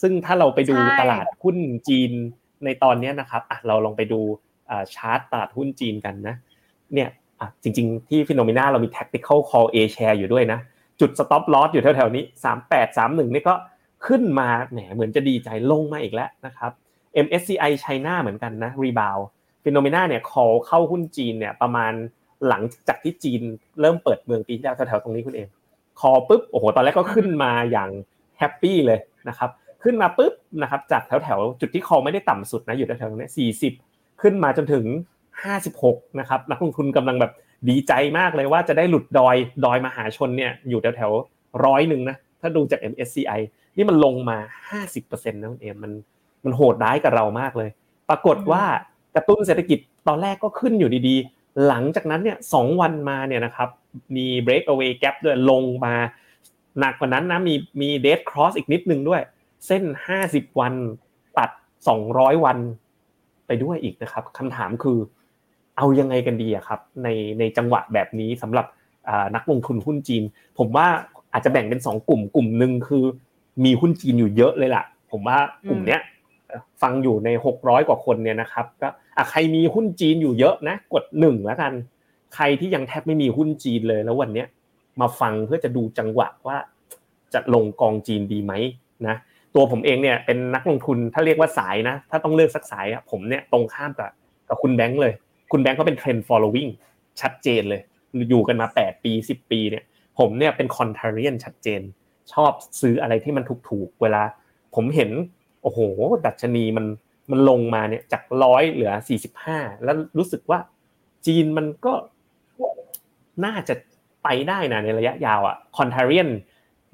[0.00, 1.56] ซึ่งถ้าเราไปดูตลาดหุ้น
[1.88, 2.10] จีน
[2.64, 4.20] ในตอนนี้นะครับอะเราลองไปดู
[4.94, 6.34] ชาร์ตตลาดหุ้นจีนกันนะ
[6.94, 7.08] เนี่ย
[7.40, 10.58] อะจริง ๆ ที่ฟิโนเมนาเรามี tactical call A share อยู่ด้วยนะ
[11.00, 12.24] จุด stop loss อยู่แถวๆนี้
[12.78, 13.54] 3831 นี่ก็
[14.06, 16.72] ขึ้นมาแหมเหมือนจะดีใจลงมาอีกแล้วนะครับ
[17.24, 21.92] MSCI China เหมือนกันนะ rebound Finnomena เนี่ย call เข้าหุ้นจีนเนี่ยประมาณ
[22.48, 23.42] หลังจากที่จีน
[23.80, 25.48] เริ่มเปิดเมืองปีที่แล้วแถวๆตรงนี้คุณเอง
[26.00, 27.90] call ปุ๊บโอ้โหตอนแรกก็ขึ้นมาอย่าง
[28.38, 29.50] happy เลยนะครับ
[29.84, 33.72] ขึ้นมาปุ๊บนะครับจากแถวๆจุดที่ call ไม่ได้ต่ำสุดนะอยู่แถวๆนี้สี่สิบ
[34.22, 34.84] ขึ้นมาจนถึง
[35.42, 37.32] ห้าสิบหกนะครับนักลงทุนกำลังแบบ
[37.68, 43.40] ดีใจมากเลยว่าจะได้หลุดดอยดอยมหาชนเนี่ยอยู่แถวๆร้อยหนึ่งนะถ้าดูจาก MSCI
[43.76, 45.92] นี่มันลงมาห้าสิบเปอร์เซ็นต์นะคุณเอมมัน
[46.44, 47.70] มันโหดร้ายกับเรามากเลย
[48.08, 48.64] ปรากฏว่า
[49.14, 53.68] กระตุ้นเศรษฐกิจตอนแรกก็ขึ้นอยู่ดีๆ หลังจากนั้นเนี่ยสองวันมาเนี่ยนะครับ
[54.16, 55.94] มี break away gap ด้วยลงมา
[56.78, 59.22] หนักกว่านั้นนะมีมี dead cross อีกนิดนึงด้วย
[59.66, 59.82] เส้น
[60.20, 60.74] 50 วัน
[61.38, 61.50] ตัด
[61.96, 62.58] 200 วัน
[63.46, 64.98] ไปด้วยอีกนะครับคำถามคือ
[65.76, 68.66] เอายังไงกันดีอะครับในในจังหวะแบบนี้สำหรับ
[69.34, 70.22] นักลงทุนหุ้นจีน
[70.58, 70.86] ผมว่า
[71.32, 73.04] อาจจะแบ่งเป็นสองกลุ่มกลุ่มหนึ่งคือ
[73.64, 76.00] มีหุ้นจีนอยู่เยอะเลยล่ะ ผมว่ากลุ่มเนี้ย
[76.82, 78.88] ฟังอยู่ใน 600 กว่าคนเนี่ยนะครับก็
[79.30, 81.72] ใครมีหุ้นจีนอยู่เยอะนะกดหนึ่งแล้วกัน
[82.34, 84.46] ใครที่ยังแทบไม่มีหุ้นจีนเลยแล้ววันเนี้ย
[85.00, 86.56] มาฟังเพื่อจะดูจังหวะว่า
[87.34, 88.52] จะลงกองจีนดีไหม
[89.06, 89.16] นะ
[89.54, 94.10] ตัวผมเองเนี่ยเป็นนักลงทุนถ้าเรียกว่าสายนะ ถ้าต้องเลือกสักสายอะผมเนี่ยตรงข้ามกับ
[94.48, 95.12] กับคุณแบงค์เลย
[95.52, 96.70] คุณแบงค์ก็เป็นเทรนด์ following
[97.20, 97.80] ชัดเจนเลย
[98.30, 99.84] อยู่กันมา 8 ปี 10 ปีเนี่ย
[100.18, 101.80] ผมเนี่ยเป็น contrarian ชัดเจน
[102.32, 104.22] ชอบซื้ออะไรที่มันถูกๆเวลา
[104.74, 105.10] ผมเห็น
[105.62, 105.78] โอ้โห
[106.26, 106.86] ดัชนีมัน
[107.30, 108.92] มันลงมาเนี่ยจากร้อยเหลือ
[109.38, 110.58] 45แล้วรู้สึกว่า
[111.26, 111.92] จีนมันก็
[113.44, 113.74] น่าจะ
[114.24, 116.30] ไปได้นะในระยะยาวอะ contrarian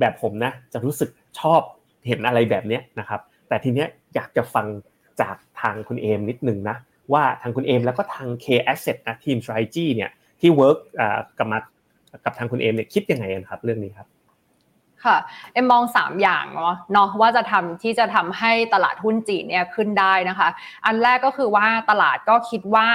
[0.00, 1.60] แบบผมนะ จะรู้สึกชอบ
[2.06, 4.66] เห็นอะไรแบบนี้นะครับ แต่ทีเนี้ยอยากจะฟัง
[5.20, 6.76] จากทางคุณเอมนิดนึงนะ
[7.12, 10.78] ว่าทางคุณเอมแล้วก็ทาง K Asset นะทีม strategy เนี่ยที่ work
[11.38, 11.58] กับมา
[12.24, 14.08] กับทางคุณเอมเนี่ยคิดยังไงกันครับ เรื่องนี้ครับ
[15.06, 15.16] ค่ะ
[15.54, 16.44] เอ็มมอง 3 อย่าง
[16.92, 20.48] เนาะว่าจะทำที่จะทำให้ตลาดหุ้นจีนเนี่ยขึ้นได้นะคะ
[20.86, 22.86] อันแรกก็คือว่าตลาดก็คิดว่า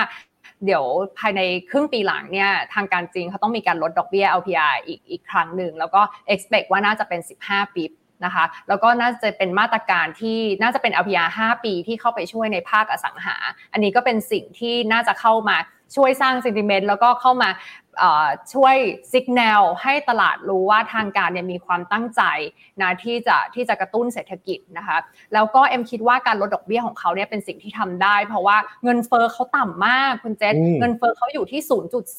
[0.66, 0.86] เดี๋ยว
[1.20, 6.02] ภายในครึ่งปีหลังเนี่ยทางการจีนเขาต้องมีการลดดอกเบี้ย LPR อีกอีกครั้งหนึ่ง แล้วก็
[6.34, 7.84] expect ว่าน่าจะเป็น 15 ปี
[8.26, 13.36] นะคะแล้วก็น่าจะเป็นมาตรการที่น่าจะเป็น LPR 5 ปีที่เข้าไปช่วยในภาคอสังหา
[13.74, 15.58] อันนี้ก็เป็นสิ่งที่น่าจะเข้ามา
[15.96, 17.50] ช่วยสร้างซินติเมนต์แล้วก็เข้ามา
[18.54, 18.76] ช่วย
[19.14, 22.22] สัญญาณให้ตลาดรู้ว่าทางการเนี่ยมีความตั้งใจ
[22.82, 24.98] นะที่จะที่จะกระตุ้นเศรษฐกิจนะคะ
[25.34, 31.62] แล้วก็เอ็มคิดว่าการลดดอกเบี้ยของเขาเนี่ยเป็นสิ่งที่ทำได้ เพราะว่าเงินเฟอ้อเขาต่ำมากคุณเจษเงินเฟอ้อเขาอยู่ที่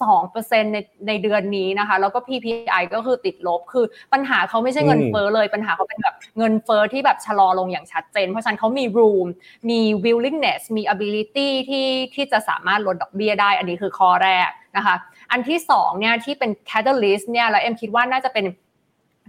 [0.08, 0.78] 0.2%ใน
[1.08, 9.26] ในเดือนนี้นะคะแล้วก็ PPI ก็คือติดลบคือปัญหาเขาไม่ใช่เงินเฟอ้อเลยปัญหาเขาเป็นแบบเงินเฟอ้อที่แบบชะลอลงอย่างชัดเจน เพราะฉะนั้นเขามี room
[9.70, 14.94] มี willingness มี ability ที่ที่จะสามารถลดดอกเบี้ยได้ อันนี้คือข้อแรก นะคะ
[15.30, 18.46] อันที่สองเนี่ยที่เป็น catalyst เนี่ยแล้วเอ็มคิดว่าน่าจะเป็น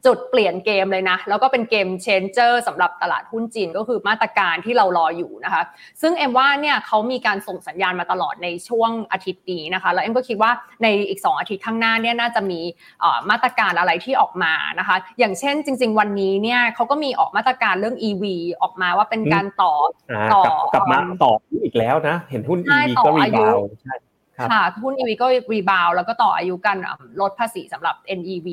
[0.07, 5.63] จุดเปลี่ยนเกมเลยนะ แล้วก็เป็นเกมเชนเจอร์สำหรับตลาดหุ้นจีนก็คือมาตรการที่เรารออยู่นะคะ
[6.01, 10.51] ซึ่งเอ็มว่าเนี่ยเขามีการส่งสัญญาณมาตลอดในช่วงอาทิตย์นี้นะคะ แล้วเอ็มก็คิดว่า
[10.83, 12.59] ในอีก 2 อาทิตย์ข้างหน้าเนี่ยน่าจะมี
[13.29, 18.23] มาตรการอะไรที่ออกมานะคะ อย่างเช่นจริง ๆ วันนี้เนี่ยเขาก็มีออกมาตรการเรื่อง EV
[18.61, 19.73] ออกมาว่าเป็นการต่อ
[20.33, 23.95] ต่อกลับมาต่ออีกแล้วนะ เห็นหุ้น EV ก็ rebound ใช่
[24.51, 26.77] ค่ะหุ้น EV ก็ rebound แล้วก็ต่ออายุกัน
[27.21, 28.47] ลดภาษีสำหรับ NEV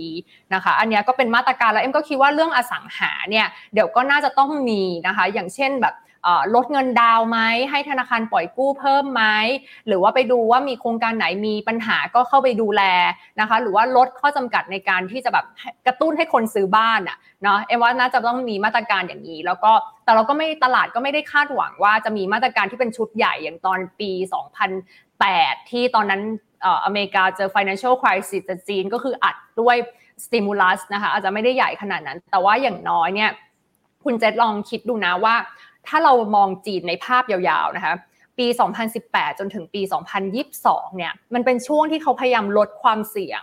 [0.55, 5.97] นะคะอันนี้ก็เป็นมาตรการแล้วเอ็มก็คิดว่าเรื่องอสังหาเนี่ยเดี๋ยวก็น่าจะต้องมีนะคะอย่างเช่นแบบ
[6.55, 7.39] ลดเงินดาวไหม
[7.71, 9.23] ให้ธนาคารปล่อยกู้เพิ่มไหม
[9.87, 12.83] หรือว่าไปดูว่ามีโครงการไหนมีปัญหาก็เข้าไปดูแล
[13.41, 15.47] นะคะ หรือว่าลดข้อจำกัดในการที่จะแบบ
[15.87, 19.73] กระตุ้นให้คนซื้อบ้านอะเนาะเอ็มว่าน่าจะต้องมีมาตรการอย่างนี้ แล้วก็
[20.05, 24.11] แต่เราก็ไม่ตลาดก็ไม่ได้คาดหวังว่าจะมีมาตรการที่เป็นชุดใหญ่อย่างตอนปี
[25.27, 26.23] 8 ที่ตอนนั้น
[26.85, 29.77] อเมริกาเจอ financial crisis จีนก็คืออัดด้วย
[30.25, 33.31] stimulus นะคะอาจจะไม่ได้ใหญ่ขนาดนั้น แต่ว่าอย่างน้อยเนี่ย
[34.05, 35.35] คุณเจษลองคิดดูนะว่า
[35.87, 37.95] ถ้าเรามองจีนในภาพยาวๆนะคะ
[38.39, 38.47] ปี
[38.93, 39.83] 2018 จนถึงปี
[40.39, 43.43] 2022 เนี่ย มันเป็นช่วงที่เขาพยายามลดความเสี่ยง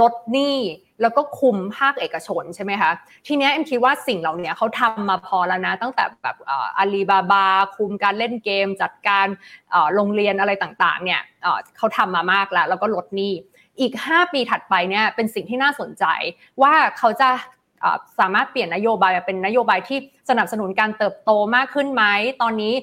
[0.00, 0.58] ลดหนี้
[1.02, 2.90] แล้วก็คุมภาคเอกชนใช่ไหมคะ
[3.26, 6.36] ทีนี้เอ็มคิดว่าสิ่งเหล่านี้เขาทำมาพอแล้วนะ ตั้งแต่แบบ
[6.78, 9.26] อาลีบาบา คุมการเล่นเกม จัดการ
[9.94, 11.20] โรงเรียนอะไรต่างๆ เนี่ย
[11.76, 13.32] เขาทำมามากแล้ว แล้วก็ลดหนี้
[13.80, 16.04] อีก 5 ปีถัดไปเนี่ยเป็นสิ่งที่น่าสนใจ
[16.62, 17.30] ว่าเขาจะ
[18.20, 19.98] สามารถเปลี่ยนนโยบายเป็นนโยบายที่
[20.30, 22.04] สนับสนุนการเติบโตมากขึ้นไหม
[22.42, 22.74] ตอนนี้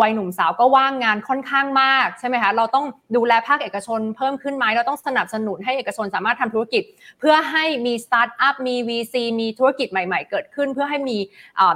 [0.00, 2.86] วัยหนุ่มสาวก็ว่างงานค่อนข้างมากใช่ไหมคะเราต้อง
[3.16, 6.82] ดูแลภาคเอกชนเพิ่มขึ้นไหมเราต้องสนับสนุนให้เอกชนสามารถทำธุรกิจ
[7.20, 11.18] เพื่อให้มีสตาร์ทอัพมี VC มีธุรกิจใหม่ ๆ เกิดขึ้น เพื่อให้มี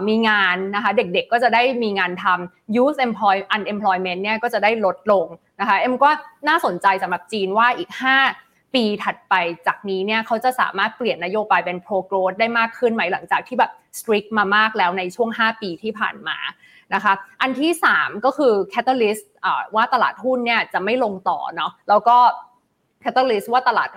[0.09, 5.27] มีงานนะคะเด็กๆก็จะได้มีงานทำ youth employ unemployment เนี่ยก็จะได้ลดลง
[5.61, 6.11] นะคะเอ็มก็
[6.49, 9.35] น่าสนใจสำหรับจีนว่าอีก 5 ปีถัดไป
[9.67, 16.39] จากนี้เนี่ยเขาจะสามารถเปลี่ยนนโยบายเป็น pro growth ได้มากขึ้นไหมหลังจากที่แบบ strict มามากแล้วในช่วง 5 ปีที่ผ่านมา
[16.95, 19.25] นะคะอันที่ 3 ก็คือ catalyst
[19.75, 22.19] ว่าตลาดหุ้นเนี่ยจะไม่ลงต่อเนาะแล้วก็
[23.01, 23.89] catalyst ว่าตลาด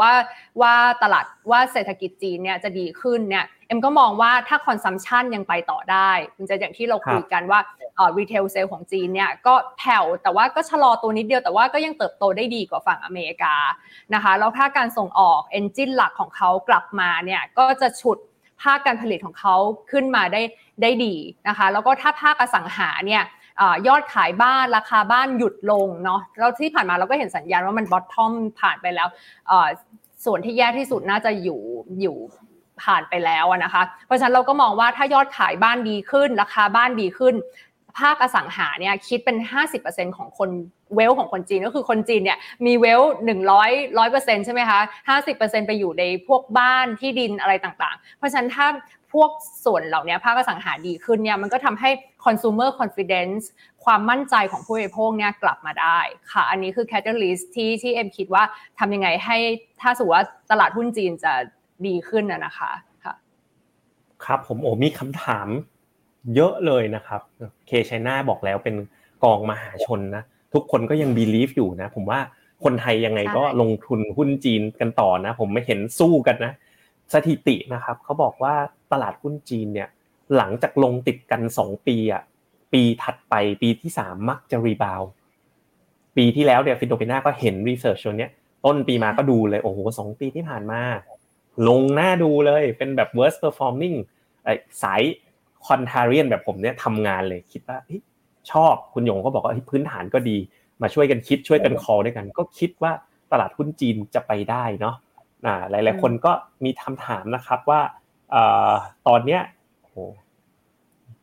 [0.00, 0.12] ว่า
[0.60, 7.60] ว่าตลาดว่าเศรษฐกิจจีนเนี่ยจะดีขึ้นเนี่ยเอ็มก็มองว่าถ้า consumption ยังไปต่อได้คุณเจษอย่างที่เราคุยกันว่า
[8.18, 13.54] retail sales ของจีนเนี่ยก็แผ่วแต่ว่าก็ชะลอตัวนิดเดียวแต่ว่าก็ยังเติบโตได้ดีกว่าฝั่งอเมริกา
[14.14, 18.18] นะคะแล้วถ้าการส่งออก engine หลักของเขากลับมาเนี่ยก็จะฉุด
[18.62, 19.54] ภาคการผลิตของเขา
[19.90, 20.42] ขึ้นมาได้
[20.82, 21.14] ได้ดี
[21.48, 23.22] นะคะ แล้วก็ถ้าภาคอสังหาเนี่ย
[23.86, 29.08] ยอดขายบ้านราคาบ้านหยุดลงเนาะแล้วที่ผ่านมาเราก็เห็นสัญญาณว่ามัน bottom ผ่านไปแล้ว
[30.24, 31.60] ส่วนที่แย่ที่สุดน่าจะอยู่
[32.00, 32.18] อยู่
[32.82, 37.34] ผ่านไปแล้วนะคะ เพราะฉะนั้นเราก็มองว่าถ้ายอดขายบ้านดีขึ้น ราคาบ้านดีขึ้น
[37.98, 39.36] ภาคอสังหาเนี่ยคิดเป็น
[39.76, 40.50] 50%ของคน
[40.94, 43.02] เวลของคนจีนก็คือคนจีนเนี่ยมีเวล
[43.48, 44.80] 100 100%ใช่ไหมคะ
[45.18, 48.66] 50%ไปอยู่ในพวกบ้านที่ดินอะไรต่างๆ เพราะฉะนั้นถ้า
[49.12, 49.30] พวก
[49.64, 51.90] ส่วนเหล่านี้ภาคอสังหาดีขึ้นเนี่ยมันก็ทำให้
[52.24, 53.44] consumer confidence
[53.84, 55.98] ความมั่นใจของผู้บริโภคเนี่ยกลับมาได้
[56.32, 58.42] ค่ะ อันนี้คือ catalyst ที่ที่เอ็มคิดว่า
[58.78, 59.36] ทำยังไงให้
[59.80, 61.32] ถ้าสมมติว่าตลาดหุ้นจีนจะ
[61.86, 62.70] ดีขึ้นนะคะ
[63.04, 63.14] ค่ะ
[64.24, 65.48] ครับผมโอ้มีคำถาม
[66.34, 67.20] เยอะเลยนะครับ
[67.66, 68.76] เคชัยนาบอกแล้วเป็น
[69.24, 70.22] กองมหาชนนะ
[70.54, 72.20] ทุกคนก็ยังบีลีฟอยู่นะ ผมว่า
[72.64, 76.52] คนไทยยังไงก็ลงทุนหุ้นจีนกันต่อนะ ผมไม่เห็นสู้กันนะ
[77.12, 78.54] สถิตินะครับเขาบอกว่า
[78.92, 79.88] ตลาดหุ้นจีนเนี่ย
[80.36, 82.22] หลังจากลงติดกันสองปีอะ
[82.72, 85.02] ปีถัดไปปีที่สามมักจะรีบาว
[86.16, 88.30] ปีที่แล้วเนี่ยฟิโดเปนาก็เห็นรีเสิร์ชตัวเนี้ย
[88.64, 90.80] ต้นปีมาก็ดูเลยโอ้โหสองปีที่ผ่านมา
[91.68, 93.96] ลงหน้าดูเลยเป็นแบบ worst performing
[94.82, 95.02] สาย
[95.66, 97.76] คอนทาเรียนแบบผมเนี่ยทำงานเลยคิดว่า
[98.52, 100.36] ชอบคุณหยงก็บอกว่าพื้นฐานก็ดี
[100.82, 102.92] มาช่วยกันคิดช่วยกันคอด้วยกัน ก็คิดว่า
[103.32, 104.96] ตลาดหุ้นจีนจะไปได้เนาะ
[105.70, 106.32] หลาย ๆ คนก็
[106.64, 107.80] มีคำถามนะครับว่า
[109.06, 109.42] ตอนเนี้ย
[109.82, 110.02] โอ้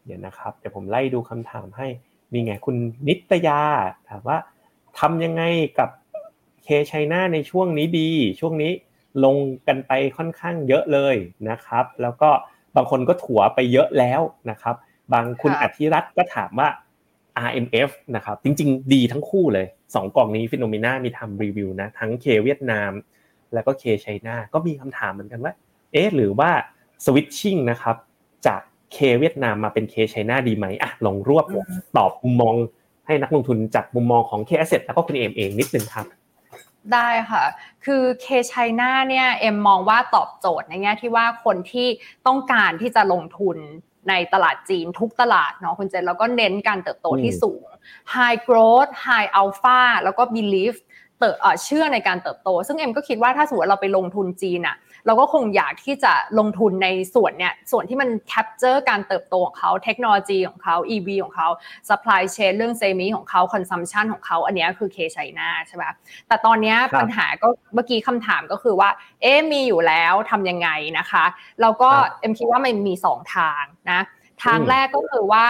[0.06, 1.88] เดี๋ยวนะครับ เดี๋ยวผมไล่ดูคำถามให้
[2.32, 2.76] นี่ไงคุณ
[3.08, 3.60] นิตยา
[4.10, 4.38] ถามว่า
[5.00, 5.43] ทำยังไง
[5.80, 5.89] กับ
[6.63, 8.71] เคชัยนาในช่วงนี้ดี ช่วงนี้
[9.24, 9.36] ลง
[9.67, 11.15] กันไปค่อนข้างเยอะเลย
[11.50, 12.30] นะครับ แล้วก็
[12.76, 14.76] บางคนก็ถัวไปเยอะแล้วนะครับ
[15.14, 16.68] บางคุณอธิรัตน์ก็ถามว่า
[17.48, 22.92] RMF นะครับจริงๆ ดีทั้งคู่เลยสองกล่องนี้ฟิโนเมนามีทำรีวิวนะทั้งเคเวียดนาม
[23.54, 25.54] แล้วก็เคชัยนาก็มีคำถามเหมือนกันว่า
[25.92, 26.50] เอ๊ะหรือว่า
[27.06, 27.96] switching นะครับ
[28.48, 28.62] จาก
[28.94, 31.46] K-VIETNAM มาเป็น K-CHINA ดีไหมอะลองรวบ
[31.98, 32.56] ตอบมุมมอง
[33.06, 36.06] ให้นักลงทุนจากมุมมองของ KAsset แล้วก็คุณเอ็มเองนิดนึงครับ
[36.93, 37.45] ได้ค่ะ
[37.86, 41.88] คือ K-CHINA เนี่ยเอ็มมองว่าตอบโจทย์ในแง่ที่ว่าคนที่
[42.28, 43.58] ต้องการที่จะลงทุน
[44.10, 47.65] ในตลาดจีนทุกตลาดเนาะคุณเจษแล้วก็เน้นการเติบโตที่สูง
[48.15, 50.76] high growth high alpha แล้วก็ belief
[51.19, 51.30] เติ
[51.63, 61.47] เชื่อในการเติบโต ซึ่งเอ็มก็คิดว่าถ้าสมมติเราไปลงทุนจีนอะเราก็คงอยากที่จะลงทุนในส่วนเนี่ยส่วนที่มัน capture การเติบโตของเขาเทคโนโลยีของเขา EV ของเขา
[61.89, 65.84] supply chain เรื่อง semi ของเขา consumption ของเขา อันนี้คือ K-CHINA ใช่ไหม
[66.28, 68.89] แต่ตอนนี้ปัญหาก็เมื่อกี้คำถามก็คือว่า
[69.21, 71.25] เอ๊มีอยู่แล้วทำยังไงนะคะ
[71.62, 74.01] แล้วก็เอ็มคิดว่ามันมีสองทางนะ
[74.43, 75.45] ทางแรกก็คือว่า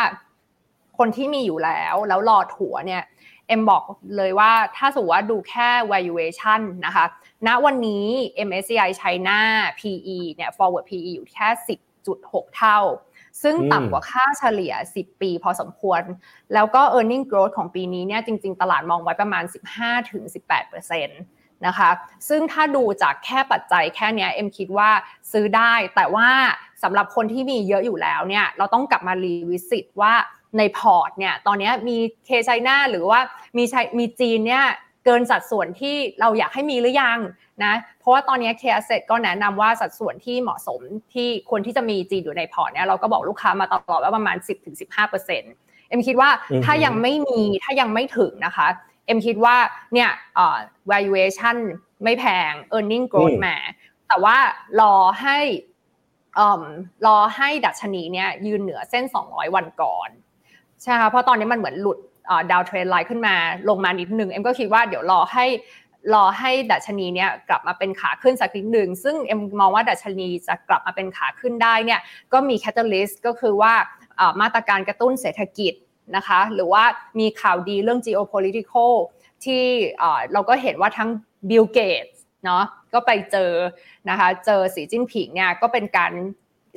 [0.97, 3.03] คนที่มีอยู่แล้วแล้วรอถัวเนี่ย
[3.47, 3.83] เอ็มบอก
[4.17, 7.05] เลยว่าถ้าสมมติว่าดูแค่ valuation นะคะ
[7.47, 8.07] ณ วันนี้
[8.47, 9.39] MSCI China
[9.79, 11.47] PE เนี่ย forward PE อยู่แค่
[12.03, 12.79] 10.6 เท่า
[13.43, 16.01] ซึ่งต่ำกว่าค่าเฉลี่ย 10 ปีพอสมควร
[16.53, 19.43] แล้วก็ e a r n i n g growth ของปีนี้เนี่ยจริง ๆ ตลาดมองไว้ประมาณ
[20.09, 21.07] 15-18%
[21.67, 21.89] นะคะ
[22.29, 24.89] ซึ่งถ้าดูจากแค่ปัจจัยแค่นี้เอ็มคิดว่า
[25.31, 26.29] ซื้อได้ แต่ว่า
[26.83, 30.13] สำหรับคนที่มีเยอะอยู่แล้วเนี่ย เราต้องกลับมา revisit ว่า
[30.57, 33.19] ในพอร์ตเนี่ยตอนนี้มี K-CHINA หรือว่า
[33.57, 33.63] มี
[33.99, 34.65] มีจีนเนี่ย
[35.05, 37.19] เกินสัดส่วนที่เราอยากให้มีหรือยัง
[37.63, 40.81] นะเพราะว่าตอนนี้ KAsset ก็แนะนำว่าสัดส่วนที่เหมาะสม
[41.13, 44.37] ที่คนที่จะมีจีนอยู่ในพอร์ตเนี่ยเราก็บอกลูกค้ามาตลอดว่าประมาณ
[44.93, 45.27] 10-15%
[45.89, 46.29] เอ็มคิดว่า
[46.65, 48.67] ถ้ายังไม่มีถ้ายังไม่ถึงนะคะ
[49.05, 49.55] เอ็มคิดว่า
[49.93, 50.09] เนี่ย
[50.91, 51.57] valuation
[52.03, 53.55] ไม่แพง earning growth มา
[54.07, 54.37] แต่ว่า
[54.81, 55.37] รอให้
[57.07, 60.09] รอให้ดัชนีเนี่ยยืนเหนือเส้น 200 วันก่อน
[60.83, 61.97] ใช่ค่ะเพราะตอนนี้มันเหมือนหลุด
[62.51, 63.35] downtrend line ขึ้นมา
[63.69, 65.45] ลงมานิดนึงเอ็มก็คิดว่าเดี๋ยวรอให้
[66.13, 71.99] รอให้ดัชนีเนี่ยกลับมาเป็นขาขึ้นสักนิดหนึ่งซึ่งเอ็มมองว่าดัชนีจะกลับมาเป็นขาขึ้นได้เนี่ย
[72.33, 73.73] ก็มี catalyst ก็คือว่า
[74.41, 75.73] มาตรการกระตุ้นเศรษฐกิจ
[76.15, 76.83] นะคะหรือว่า
[77.19, 78.93] มีข่าวดีเรื่อง geopolitical
[79.45, 79.63] ที่
[80.33, 81.09] เราก็เห็นว่าทั้ง
[81.49, 82.05] Bill Gates
[82.45, 83.51] เนาะก็ไปเจอ
[84.09, 86.11] นะคะเจอสีจิ้นผิงเนี่ยก็เป็นการ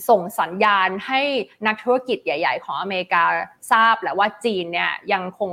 [0.09, 1.21] ส่งสัญญาณให้
[1.67, 3.25] นักธุรกิจใหญ่ ๆ ของอเมริกา
[3.73, 5.51] ทราบแหละว่าจีนเนี่ยยังคง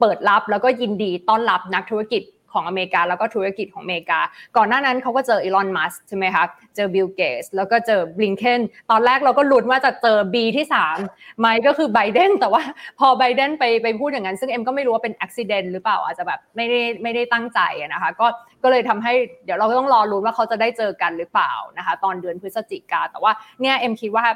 [0.00, 4.20] เปิดรับแล้วก็ยินดีต้อนรับนักธุรกิจ ของอเมริกา แล้วก็ธุรกิจของอเมริกา
[4.56, 6.44] ก่อนหน้านั้นเขาก็เจอ Elon Musk ใช่ไหมคะ
[6.76, 8.60] เจอ Bill Gates แล้วก็เจอ Blinken
[8.90, 10.66] ตอนแรกเราก็ลุ้นว่าจะเจอ Biden ที่
[11.02, 12.62] 3ไหมก็คือไบเดนแต่ว่า
[12.98, 18.26] พอไบเดนไปไปพูดอย่างนั้น ซึ่งเอ็มก็ไม่รู้ว่าเป็นอุบิเหตุหรือเปล่าอาจจะแบบไม่ได้ไม่ได้ตั้งใจนะคะก็
[18.62, 19.12] ก็เลยทำให้
[19.44, 24.26] เดี๋ยวเราก็ต้องรอรุ้นว่าเขาจะได้เจอกันหรือเปล่านะคะตอนเดือนพฤศจิกาแต่ว่าเนี่ยเอ็มคิดว่า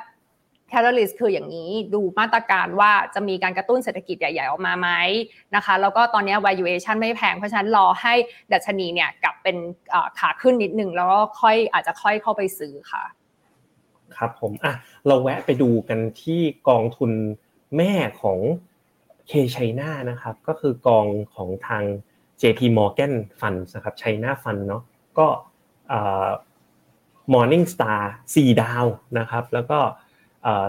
[0.72, 4.88] catalyst คืออย่างนี้ดูมาตรการว่าจะมีการกระตุ้นเศรษฐกิจใหญ่ๆ ออกมาไหม
[5.56, 8.14] นะคะแล้วก็ตอนนี้ valuation ไม่แพง เพราะฉะนั้นรอให้
[8.52, 9.56] ดัชนีเนี่ยกลับเป็น
[10.18, 13.04] ขาขึ้นนิดหนึ่งแล้วก็ค่อยอาจจะค่อยเข้าไปซื้อค่ะ
[14.16, 14.74] ครับผมอะ
[15.06, 17.10] เราแวะไปดูกันที่กองทุน
[17.76, 17.92] แม่
[18.22, 18.38] ของ
[19.28, 21.84] เคชัยนานะครับ ก็คือกองของทาง
[22.40, 24.82] JP Morgan Fund นะครับชัยนาฟันเนาะ
[25.18, 25.26] ก็
[27.32, 28.00] Morning Star
[28.34, 28.86] 4 ดาว
[29.18, 29.78] นะครับ แล้วก็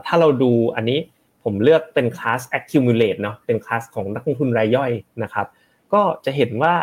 [0.05, 0.99] ถ้าเราดูอันนี้
[1.43, 4.91] ผมเลือกเป็นคลาส accumulate เนาะเป็นคลาสของนักลงทุนรายย่อย
[5.23, 5.47] นะครับ
[5.93, 6.73] ก็จะเห็นว่า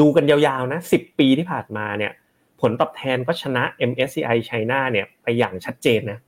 [0.00, 2.12] ดูกันยาวๆนะ10 ปีที่ผ่านมาเนี่ย
[2.60, 6.18] ผลตอบแทนก็ชนะ MSCI China เนี่ยไปอย่างชัดเจนนะ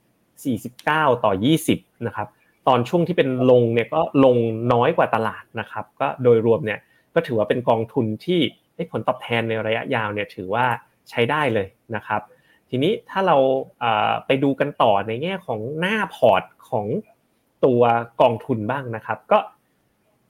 [0.59, 1.31] 49 ต่อ
[1.69, 2.27] 20นะครับ
[2.67, 4.37] ตอนช่วงที่เป็นลงเนี่ยก็ลง
[4.73, 6.79] น้อยกว่าตลาดนะครับ ก็โดยรวมเนี่ย
[7.15, 8.39] ก็ถือว่าเป็นกองทุนที่
[8.91, 10.65] ผลตอบแทนในระยะยาวเนี่ยถือว่า
[11.09, 12.21] ใช้ได้เลยนะครับ
[12.73, 13.37] ทีนี้ถ้าเรา
[14.25, 16.85] ไปดูกันต่อในแง่ของหน้าพอร์ตของ
[17.65, 17.81] ตัว
[18.21, 19.39] กองทุนบ้างนะครับ ก็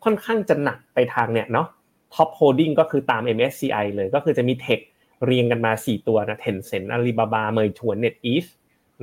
[0.04, 1.68] ค่อนข้างจะหนักไปทางเนี่ยเนาะ
[2.14, 4.80] top holding ก็คือตาม MSCI เลยก็คือจะมี tech
[5.26, 8.46] เรียงกันมา 4 ตัวนะ Tencent Alibaba Meituan NetEase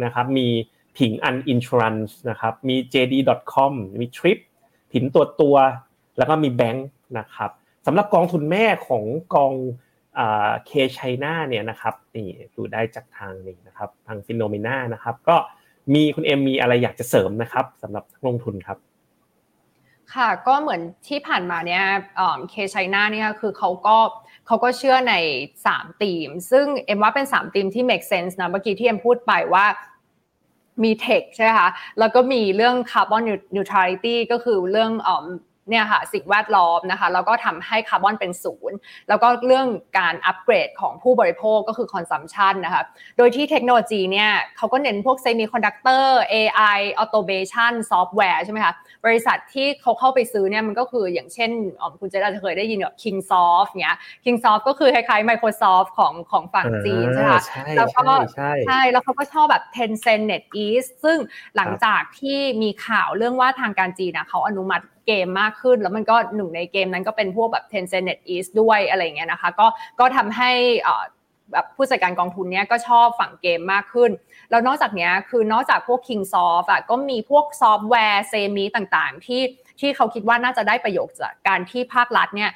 [0.05, 0.47] นะครับมี
[0.98, 4.39] Ping An Insurance นะครับมี JD.com มีทริป
[4.93, 5.57] ผินตัวตัว
[6.18, 6.86] แล้วก็มีแบงค์
[7.18, 7.51] นะครับ
[7.86, 9.53] สำหรับกองทุนแม่ของกอง
[10.66, 15.36] K-CHINA เนี่ยนะครับนี่ดูได้จากทางนี้นะครับทาง Finnomena นะครับ ก็
[15.94, 18.78] มีคุณเอ็มมีอะไรอยากจะเสริมนะครับสำหรับลงทุนครับ
[20.14, 21.84] ค่ะก็เหมือนที่ผ่านมาเนี่ย
[22.50, 23.98] K-CHINA เนี่ยคือเขาก็
[24.46, 25.14] เขาก็เชื่อใน
[25.62, 29.66] 3 ธีม ซึ่งเอ็มว่าเป็น 3 ธีมที่ make sense นะเมื่อกี้ที่เอ็มพูดไปว่า
[30.84, 33.22] มี tech ใช่ไหมคะ แล้วก็มีเรื่อง carbon
[33.54, 34.92] neutrality ก็คือเรื่อง
[35.68, 38.76] เนี่ยค่ะสิ่งแวดล้อมนะคะแล้วก็ทำให้คาร์บอนเป็นศูนย์
[39.08, 39.66] แล้วก็เรื่อง
[39.98, 42.82] การอัปเกรดของผู้บริโภคก็คือ consumption นะคะ
[43.18, 48.74] โดยที่เทคโนโลยีเนี่ยเขาก็เน้นพวก semiconductor AI automation ซอฟต์แวร์ใช่ไหมคะ
[49.06, 51.50] บริษัทที่เขาเข้าไปซื้อเนี่ยมันก็คืออย่างเช่น
[52.00, 57.42] คุณเจอาจจะเคยได้ยินแบบ Kingsoft เนี้ย Kingsoft ก็คือคล้ายๆ Microsoft ของของฝั่งจีนใช่ไหมคะ
[57.76, 58.04] แล้วก็
[58.36, 61.18] ใช่แล้วเขาก็ชอบแบบ Tencent NetEase ซึ่ง
[61.56, 69.66] หลังจากที่มีข่าวเรื่องว่าทางการจีนนะเขาอนุมัติ เกมมากขึ้น แล้วมันก็หนึ่งในเกมนั้นก็เป็นพวกแบบ Tencent NetEase ด้วยอะไรเงี้ยนะคะก็
[70.00, 70.50] ก็ทำให้
[71.52, 74.11] แบบผู้จัดการกองทุนเนี้ยก็ชอบฝั่งเกมมากขึ้น
[74.50, 79.42] แล้วนอกจากนี้คือนอกจากพวก Kingsoft อะก็มีพวกซอฟต์แวร์ semi ต่างๆ ที่
[79.80, 82.50] ที่เขาคิดว่าน่าจะได้ประโยชน์จากการที่ภาครัฐเนี่ย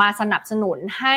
[0.00, 1.16] มาสนับสนุนให้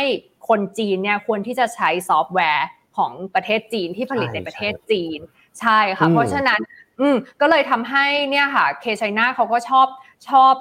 [0.49, 5.19] คนจีนเนี่ยควรที่จะใช้ซอฟต์แวร์ของประเทศจีนที่ผลิตในประเทศจีน
[5.59, 6.61] ใช่ค่ะ เพราะฉะนั้น
[6.99, 9.87] อืมก็เลยทำให้เนี่ยค่ะ K-CHINA เขาก็ชอบ
[10.27, 10.53] ชอบ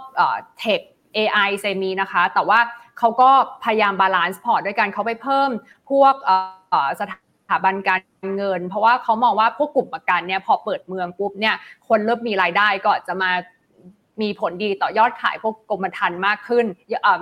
[0.59, 0.81] เทค
[1.17, 2.61] AI เซมีนะคะ แต่ว่า
[2.99, 3.31] เขาก็
[3.65, 5.51] พยายาม balance พอร์ตด้วยกันเขาไปเพิ่ม
[5.91, 6.15] พวก
[7.01, 7.03] ส
[7.51, 8.01] ถาบันการ
[8.37, 11.55] เงิน เพราะว่าเขามองว่าพวกกลุ่มประกันเนี่ยพอเปิดเมืองปุ๊บเนี่ย
[11.89, 13.31] คนเริ่มมีรายได้ก็จะมา
[14.23, 16.67] มีผลดีต่อยอดขายพวกกรมธรรม์มากขึ้น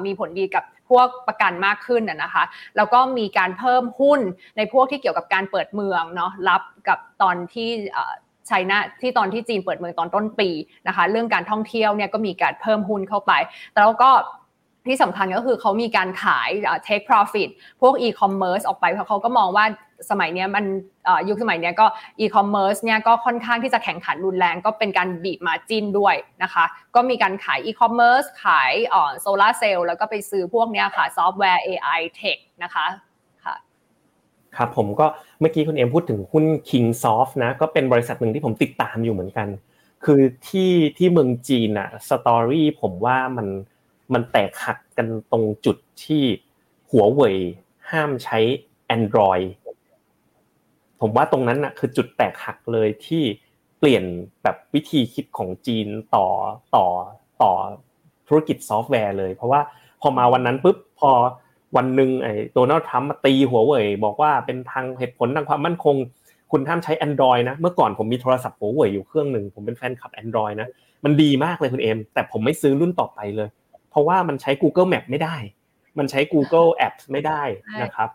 [0.07, 2.45] มีผลดีกับพวกประกันมากขึ้นนะคะ
[2.77, 4.21] แล้วก็มีการเพิ่มหุ้น
[4.57, 7.71] ในพวกที่เกี่ยวกับการเปิดเมืองเนาะรับกับตอนที่
[8.49, 10.51] ไชน่าที่ตอนที่จีนเปิดเมืองตอนต้นปี
[10.87, 13.33] นะคะ เรื่องการท่องเที่ยวเนี่ยก็มีการเพิ่มหุ้นเข้าไป
[13.77, 14.11] แล้วก็
[14.87, 16.51] ที่สำคัญก็คือเขามีการขาย
[16.87, 17.49] take profit
[17.81, 19.65] พวก e-commerce ออกไปเพราะเขาก็มองว่า
[20.11, 20.65] สมัยนี้มัน
[21.29, 21.87] ยุคสมัยนี้ก็
[22.21, 28.73] e-commerce เนี่ยก็ค่อนข้างที่จะแข่งขันรุนแรงก็เป็นการบีบมาจิ้นด้วยนะคะ ก็มีการขาย e-commerce ขาย
[29.21, 32.87] โซลาร์เซลล์แล้วก็ไปซื้อพวกเนี้ยค่ะซอฟต์แวร์ AI tech นะคะ
[34.57, 35.07] ครับผมก็
[35.41, 39.49] เมื่อกี้คุณเอ็มพูดถึงหุ้น Kingsoft นะก็เป็นบริษัทหนึ่งที่ผมติดตามอยู่เหมือนกัน
[40.05, 43.49] คือที่ที่เมืองจีนอะ story ผมว่ามัน
[44.13, 46.23] มันแตกหักกันตรงจุดที่
[46.91, 47.37] หัวเว่ย
[47.91, 48.39] ห้ามใช้
[48.97, 49.47] Android
[51.01, 53.23] ผมว่าตรงนั้นอะคือจุดแตกหักเลยที่
[53.79, 54.05] เปลี่ยน
[54.43, 56.27] แบบวิธีคิดของจีนต่อ
[56.77, 56.87] ต่อ
[57.43, 57.53] ต่อ
[58.29, 59.61] ธุรกิจซอฟต์แวร์เลย เพราะว่า
[60.01, 61.11] พอมาวันนั้นปุ๊บพอ
[61.77, 65.97] วันหนึ่งไอ้ Donald Trump มาตีหัวเว่ยบอกว่าเป็นทางเหตุผลทางความมั่นคง
[66.53, 70.69] คุณห้ามใช้ Android นะ เมื่อก่อนผมมีโทรศัพท์หัวเว่ยอยู่เครื่องหนึ่งผมเป็นแฟนคลับ Android นะ
[71.05, 73.49] มันดีมากเลยคุณเอ็มแต่ผมไม่ซื้อรุ่นต่อไปเลย
[73.91, 75.37] เพราะว่ามันใช้ Google Map ไม่ได้
[75.99, 77.43] มันใช้ Google Apps ไม่ได้
[77.83, 78.09] นะครับ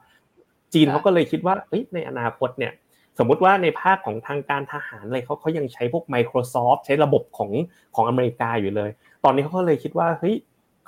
[0.74, 1.54] จีนเขาก็เลยคิดว่า
[1.94, 2.74] ในอนาคตเนี่ย
[3.20, 7.52] สมมุติว่าในภาคของทางการทหารอะไรเขาเขายังใช้พวก Microsoft ใช้ระบบของ
[7.96, 8.90] ของอเมริกาอยู่เลย
[9.24, 10.36] ตอนนี้เขาก็เลยคิดว่าเฮ้ย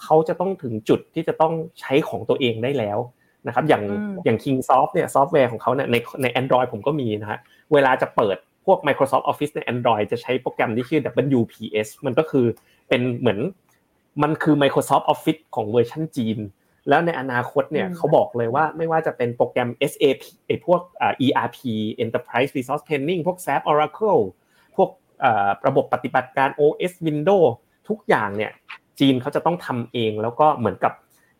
[0.01, 2.97] เขาจะต้องถึงจุดที่จะต้องใช้ของตัวเองได้แล้ว
[3.47, 3.83] นะครับอย่าง
[4.25, 7.39] อย่าง Kingsoft เนี่ยซอฟต์แวร์ของเขาเนี่ยในใน Android ผมก็มีนะฮะ
[7.73, 11.01] เวลาจะเปิดพวก Microsoft Office ใน Android จะใช้โปรแกรมที่ชื่อ
[11.37, 12.45] WPS มันก็คือ
[12.89, 13.39] เป็นเหมือน
[14.23, 16.39] มันคือ Microsoft Office ของเวอร์ชันจีน
[16.89, 20.81] แล้วในอนาคตเนี่ยเขาบอกเลยว่าไม่ว่าจะเป็นโปรแกรม SAP ไอพวก
[21.25, 21.57] ERP
[22.03, 24.21] Enterprise Resource Planning พวก SAP Oracle
[24.75, 24.89] พวก
[25.67, 27.49] ระบบปฏิบัติการ OS Windows
[27.89, 28.51] ทุกอย่างเนี่ย
[28.99, 30.93] จีนเขาจะต้องทำเอง แล้วก็เหมือนกับ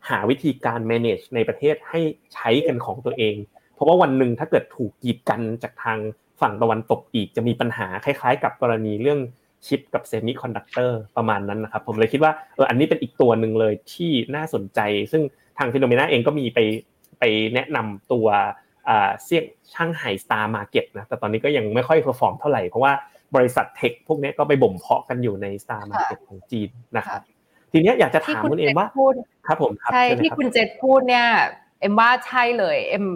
[0.08, 2.00] หาวิธีการ manage ในประเทศให้
[2.34, 3.34] ใช้กันของตัวเอง
[3.74, 5.98] เพราะว่าวันหนึ่งถ้าเกิดถูกกีดกันจากทาง
[6.40, 9.20] ฝั่งตะวันตกอีกจะมีปัญหาคล้ายๆ กับกรณีเรื่อง
[9.66, 14.80] ชิปกับ semiconductor ประมาณนั้นนะครับ ผมเลยคิดว่าเอออันนี้เป็นอีกตัวหนึ่งเลยที่น่าสนใจ
[15.12, 15.22] ซึ่ง
[15.58, 16.58] ทาง Finnomena เองก็มีไป
[17.18, 18.26] ไปแนะนำตัว
[19.24, 22.92] เซี่ยงไฮ้ STAR Market นะแต่ตอนนี้ก็ยังไม่ค่อย perform เท่าไหร่เพราะว่า
[23.36, 27.20] บริษัท tech พวกนี้ก็ไปบ่มเพาะกันอยู่ใน STAR Market ของจีนนะครับ
[27.72, 28.88] ทีนี้อยากจะถามคุณเอ็มว่า
[29.46, 31.26] ครับผมใช่ที่คุณเจษพูดเนี่ย
[31.80, 33.06] เอ็มว่าใช่เลยเอ็ม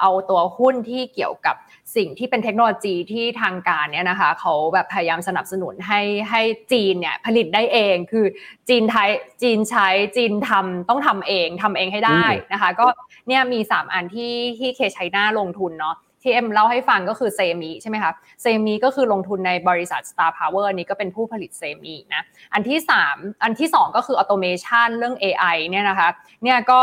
[0.00, 1.56] เอาตัวหุ้นที่เกี่ยวกับ
[1.96, 6.42] สิ่งที่เป็นเทคโนโลยีที่ทางการเนี่ยนะคะเขาแบบพยายามสนับสนุนให้ให้
[6.72, 8.26] จีนเนี่ยผลิตได้เองคือ
[8.68, 9.10] จีนไทย
[9.42, 12.86] จีนใช้จีนทำต้องทำเองทำเองให้ได้นะคะ ก็
[13.28, 18.12] เนี่ยมี 3 อันที่ที่ K-CHINA ลงทุนเนาะ ที่เอ็มเล่าให้ฟังก็คือ semi ใช่ไหมคะ
[18.42, 22.22] semi ก็คือลงทุนในบริษัท Star Power นี้ก็เป็นผู้ผลิต semi นะ
[22.54, 22.78] อันที่
[23.10, 26.08] 3 อันที่ 2 ก็คือ automation เรื่อง AI เนี่ยนะคะ
[26.44, 26.78] เนี่ยก็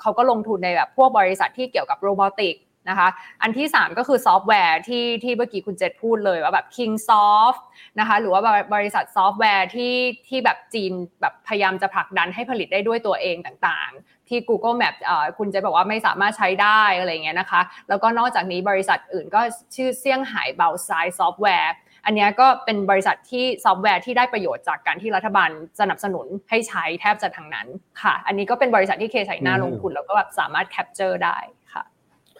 [0.00, 2.56] เขาก็ลงทุนในแบบพวกบริษัทที่เกี่ยวกับ robotic
[2.88, 3.08] นะคะ
[3.42, 7.62] อันที่ 3 ก็คือซอฟต์แวร์ที่ที่เมื่อกี้คุณเจษพูดเลยว่าแบบ Kingsoft
[7.98, 8.40] นะคะหรือว่า
[8.74, 9.94] บริษัทซอฟต์แวร์ที่
[10.28, 13.90] ที่แบบจีนแบบพยายามจะผลักดันให้ผลิตได้ด้วยตัวเองต่าง
[14.30, 14.94] ที่ Google Map
[15.38, 19.40] คุณเจษบอกว่าไม่สามารถใช้ได้อะไรเงี้ยนะคะ แล้วก็นอกจากนี้บริษัทอื่นก็
[19.76, 21.74] ชื่อเซี่ยงไฮ้เบลไซซอฟต์แวร์
[22.04, 25.50] อันนี้ก็เป็นบริษัทที่ซอฟต์แวร์ที่ได้ประโยชน์จากการที่รัฐบาล
[25.80, 27.66] สนับสนุนให้ใช้แทบจะทั้งนั้น
[28.02, 31.38] ค่ะ อันนี้ก็เป็นบริษัทที่ K-CHINA ลงทุนแล้วก็แบบสามารถ capture ได้
[31.72, 31.82] ค่ะ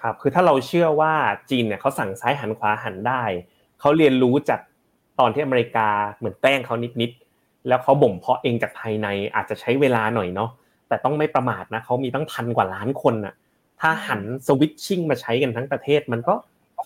[0.01, 1.13] ครับคือถ้าเราเชื่อว่า
[1.51, 3.23] จีนเนี่ยเขาสั่งซ้ายหันขวาหันได้
[3.81, 4.61] เขาเรียนรู้จาก
[5.21, 5.89] ตอนที่อเมริกา
[6.19, 10.51] เหมือนแบนเขานิดๆแล้วเขาบ่มเพาะเองจากภายในอาจจะใช้เวลาหน่อยเนาะ
[10.91, 13.35] แต่ต้องไม่ประมาทนะเขามีตั้งพันกว่าล้านคนน่ะ
[13.81, 16.35] ถ้าหันสวิตชิ่งมาใช้กันทั้งประเทศ มันก็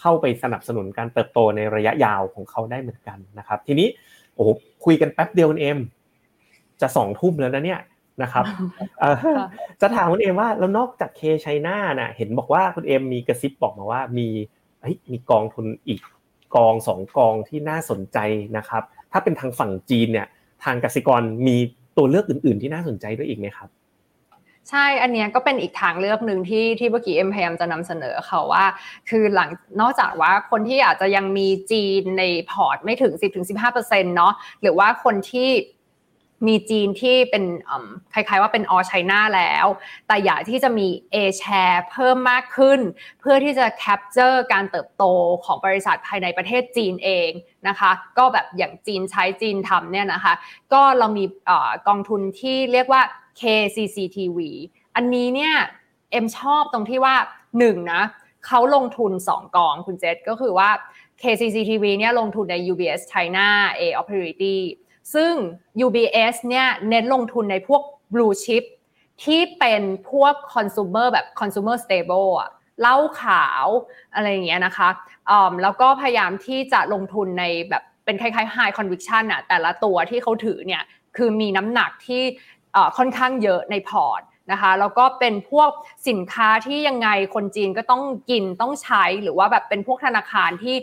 [0.00, 3.88] เข้าไปสนับสนุนการเติบโตในระยะยาวของเขาได้เหมือนกันนะครับ ทีนี้
[4.34, 4.44] โอ้
[4.84, 5.78] คุยกันแป๊บเดียวคุณเอ็ม
[6.80, 7.80] จะสองทุ่มแล้วนะเนี่ย
[8.22, 8.44] นะครับ
[9.80, 14.28] จะถามคุณเอ็มว่าแล้วนอกจากเคชัยนาน่ะ เห็นบอกว่าคุณเอ็มมีกระซิบบอกมาว่ามี
[15.10, 16.00] มีกองทุนอีก
[16.56, 18.18] กองสองกองที่น่าสนใจ
[18.56, 18.82] นะครับ
[19.12, 20.26] ถ้าเป็นทางฝั่งจีนเนี่ย
[20.64, 21.56] ทางกสิกรมี
[21.96, 23.68] ตัวเลือกอื่น ๆ ที่น่าสนใจด้วยอีกไหมครับ
[24.70, 28.64] ใช่ อันนี้ก็เป็นอีกทางเลือกหนึ่งที่ที่เมื่อกี้เอ็มพยายามจะนำเสนอเขาว่า
[29.10, 29.50] คือหลัง
[29.80, 33.12] นอกจากว่าคนที่อาจจะยังมีจีนในพอร์ตไม่ถึง
[33.60, 35.50] 10-15%เนาะหรือว่าคนที่
[36.46, 37.44] มีจีนที่เป็น
[38.12, 39.66] คล้ายๆว่าเป็นออไชน่าแล้ว
[40.06, 42.80] แต่อยากที่จะมี A share เพิ่มมากขึ้น
[43.20, 45.04] เพื่อที่จะแคปเจอร์การเติบโต
[45.44, 47.30] ของบริษัทภายในประเทศจีนเอง
[47.68, 50.34] นะคะ ก็แบบอย่างจีนใช้จีนทำเนี่ยนะคะ
[50.72, 51.24] ก็เรามี
[51.88, 53.02] กองทุนที่เรียกว่า
[53.40, 54.38] KCCTV
[54.96, 55.54] อันนี้เนี่ย
[56.12, 58.02] เอ็มชอบตรงที่ว่า1นนะ
[58.46, 60.70] เขาลงทุน 2 กองคุณเจษก็คือว่า
[61.22, 63.46] KCCTV เนี่ยลงทุนใน UBS China
[63.80, 64.58] A Opportunity
[65.14, 65.32] ซึ่ง
[65.86, 67.82] UBS เนี่ยเน้นลงทุนในพวก
[68.12, 68.64] blue chip
[69.24, 73.66] ที่เป็นพวก consumer แบบ consumer stable อะเล่าขาว
[74.14, 74.88] อะไรอย่างเงี้ยนะคะ
[75.62, 80.82] แล้วก็พยายามที่จะลงทุนในแบบเป็นคล้ายๆ high conviction อะแต่ละตัวที่เขาถือเนี่ย
[81.16, 82.22] คือมีน้ำหนักที่
[82.96, 84.22] ค่อนข้างเยอะในพอร์ต
[84.52, 85.70] นะคะแล้วก็เป็นพวก
[86.08, 90.76] สินค้าที่ยังไงคนจีนก็ต้องกินต้องใช้หรือว่าแบบเป็นพวกธนาคารที่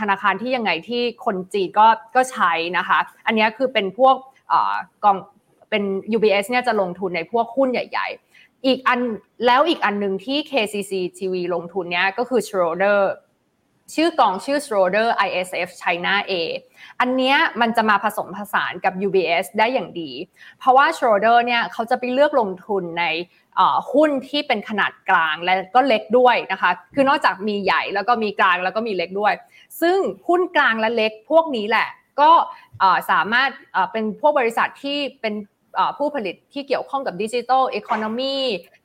[0.00, 4.16] ธนาคารที่ยังไงที่คนจีนก็ก็ใช้นะคะ อันนี้คือเป็นพวก
[5.04, 5.16] กอง
[5.70, 5.82] เป็น
[6.16, 9.00] UBS เนี่ยจะลงทุนในพวกหุ้นใหญ่ ๆ อีกอัน
[9.46, 13.00] แล้วอีกอันหนึ่งที่ KCC TV ลงทุนเนี้ยก็คือ Schroder
[13.94, 16.32] ชื่อกองชื่อ Schroder ISF China A
[17.00, 20.10] อันนี้มันจะมาผสมผสานกับ UBS ได้อย่างดี
[20.58, 23.04] เพราะว่า Schroder เนี่ยเขาจะไปเลือกลงทุนใน
[23.92, 29.34] หุ้นที่เป็นขนาดกลางและก็เล็กด้วยนะคะ คือนอกจากมีใหญ่แล้วก็มีกลางแล้วก็มีเล็กด้วย
[29.80, 31.88] ซึ่งหุ้นกลางและเล็กพวกนี้แหละ
[32.20, 32.30] ก็
[33.10, 33.50] สามารถ
[33.92, 35.34] เป็นพวกบริษัทที่เป็น
[35.98, 38.36] ผู้ผลิตที่เกี่ยวข้องกับ digital economy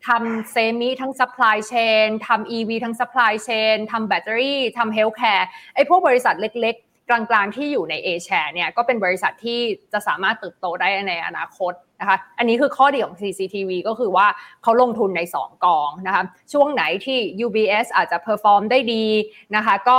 [0.07, 1.73] ทำ semi ทั้งซัพพลายเช
[2.05, 9.59] นทำ EV ทั้ง supply chain ทำแบตเตอรี่ทำ healthcare ไอ้พวกบริษัทเล็กๆกลางๆที่อยู่ใน A share เนี่ยก็เป็นบริษัทที่
[9.93, 14.27] จะสามารถเติบโตได้ในอนาคตนะคะอันนี้คือข้อดีของ CCTV ก็คือว่า
[14.63, 16.23] เขาลงทุนใน 2 กองนะคะ
[16.53, 19.05] ช่วงไหนที่ UBS อาจจะ perform ได้ดี
[19.55, 19.97] นะคะก็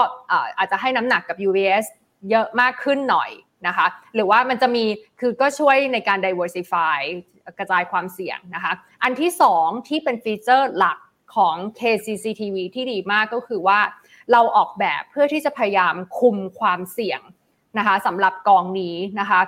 [0.58, 1.84] อาจจะให้น้ำหนักกับ UBS
[2.30, 3.30] เยอะมากขึ้นหน่อย
[3.68, 4.84] นะคะ หรือว่ามันจะมี
[5.20, 6.98] คือก็ช่วยในการ diversify
[7.58, 10.98] กระจายความเสี่ยงนะคะ อันที่สองที่เป็น feature หลัก
[11.36, 13.80] ของ KCCTV ที่ดีมากก็คือว่า
[14.32, 17.20] เราออกแบบเพื่อที่จะพยายามคุมความเสี่ยง
[17.78, 19.40] นะคะสำหรับกองนี้นะคะ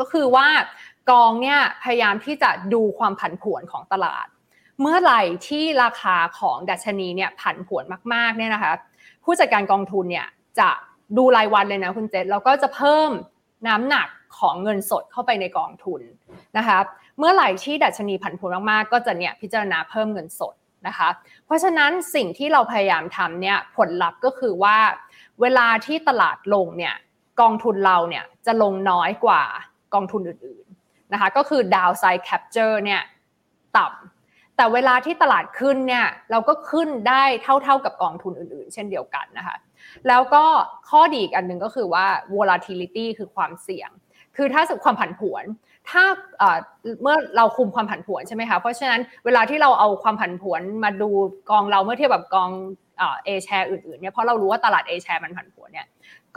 [0.00, 0.48] ก็คือว่า
[1.10, 4.26] กองเนี่ยพยายามที่จะดูความผันผวนของตลาด
[4.80, 7.84] เมื่อไหร่ที่ราคาของดัชนีเนี่ยผันผวน
[8.14, 8.72] มากๆเนี่ยนะคะ
[9.24, 10.26] ผู้จัดการกองทุนเนี่ย
[10.58, 10.70] จะ
[11.16, 13.10] ดูรายวันเลยนะคุณเจษแล้วก็จะเพิ่ม
[13.66, 14.08] น้ำหนัก
[14.38, 16.00] ของเงินสดเข้าไปในกองทุน
[16.58, 16.78] นะคะ
[17.18, 20.54] เมื่อไหร่ที่ดัชนีผันผวนมากๆ ก็จะเนี่ยพิจารณาเพิ่มเงินสด
[20.86, 21.08] นะคะ
[21.46, 24.78] เพราะฉะนั้นสิ่งที่เราพยายามทำเนี่ยผลลัพธ์ก็คือว่า
[25.40, 26.94] เวลาที่ตลาดลงเนี่ย
[27.40, 29.42] กองทุนเราเนี่ยจะลงน้อยกว่า
[29.94, 33.02] กองทุนอื่นๆนะคะก็คือ downside capture เนี่ย
[33.76, 39.56] ต่ำแต่เวลาที่ตลาดขึ้นเนี่ยเราก็ขึ้นได้เท่าๆกับกองทุนอื่นๆ เช่นเดียวกันนะคะ
[40.08, 40.44] แล้วก็
[40.90, 43.90] ข้อดีอีกอันหนึ่งก็คือว่า volatility คือความเสี่ยง
[44.36, 45.44] คือถ้าสึกความผันผวน
[45.90, 46.04] ถ้า
[47.02, 51.10] เมื่อเราคุมความผันผวนใช่ไหมคะ เพราะฉะนั้นเวลาที่เราเอาความผันผวนมาดู
[51.50, 52.50] กองเราเมื่อเทียบกับกอง
[53.24, 55.86] A share อื่นๆเนี่ยเพราะเรารู้ว่าตลาด A share มันผันผวนเนี่ย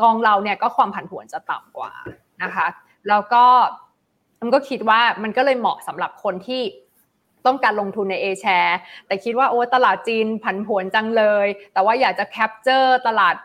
[0.02, 1.92] กองเราเนี่ยก็ความผันผวนจะต่ำกว่า
[2.44, 2.68] นะคะ
[3.10, 3.44] แล้วก็
[4.42, 6.62] มันก็คิดว่ามันก็เลยเหมาะสำหรับคนที่
[7.48, 8.76] ต้องการลงทุนใน A share
[9.08, 13.36] แต่คิดว่าโอ้ตลาดจีนผันผวนจังเลย แต่ว่าอยากจะแคปเจอร์ตลาด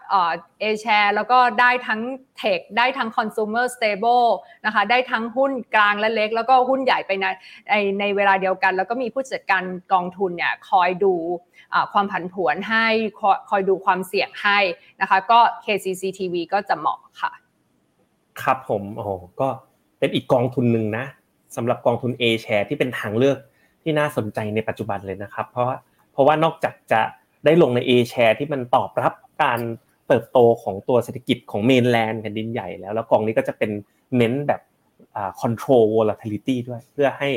[0.60, 2.00] เอ share แล้วก็ได้ทั้ง
[2.38, 4.28] tech ได้ทั้ง consumer stable
[4.66, 7.26] นะคะได้ทั้งหุ้นกลางและเล็ก แล้วก็หุ้นใหญ่ไปใน
[7.70, 11.14] ในในเวลาเดียวกัน แล้วก็มีผู้จัดการกองทุนเนี่ยคอยดู
[11.92, 12.86] ความผันผวนให้
[13.50, 14.58] คอยดูความเสี่ยงให้
[15.00, 17.32] นะคะก็ KCCTV ก็จะเหมาะค่ะ
[18.42, 19.04] ครับผมโอ้
[19.40, 19.48] ก็
[19.98, 21.04] เป็นอีกกองทุนหนึ่งนะ
[21.56, 23.38] สำหรับกองทุน A share ที่เป็นทางเลือก
[23.82, 25.76] ที่น่าสนใจในปัจจุบันเลยนะครับ เพราะว่า
[26.12, 27.00] เพราะว่านอกจากจะ
[27.44, 29.12] ได้ลงใน A share ที่มันตอบรับ
[29.42, 29.60] การ
[30.08, 33.70] เติบโตของตัวเศรษฐกิจของเมนแลนด์แผ่นดินใหญ่แล้ว แล้วกองนี้ก็จะเป็น
[34.16, 34.60] เน้นแบบ
[35.16, 37.30] อ่า control volatility ด้วย เพื่อให้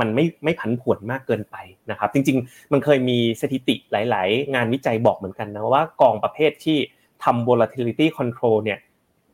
[0.00, 1.56] มันไม่ไม่ผันผวนมากเกินไป
[1.90, 6.78] นะครับ จริง ๆ มันเคยมีสถิติหลาย ๆ งานวิจัยบอกเหมือนกันนะว่ากองประเภทที่
[7.24, 8.78] ทำ volatility control เนี่ย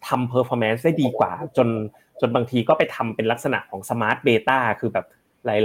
[0.08, 1.68] ทำ performance ได้ดีกว่า จน
[2.20, 5.06] จนบางทีก็ไปทำเป็นลักษณะของ smart beta คือแบบ
[5.47, 5.57] หลา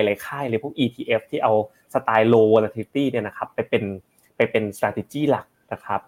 [0.00, 1.52] ยๆหลายๆค่ายเลยพวก ETF ที่เอา
[1.94, 3.84] สไตล์ low volatility เนี่ยนะครับไปเป็น
[4.36, 6.00] ไปเป็น strategy หลักนะครับ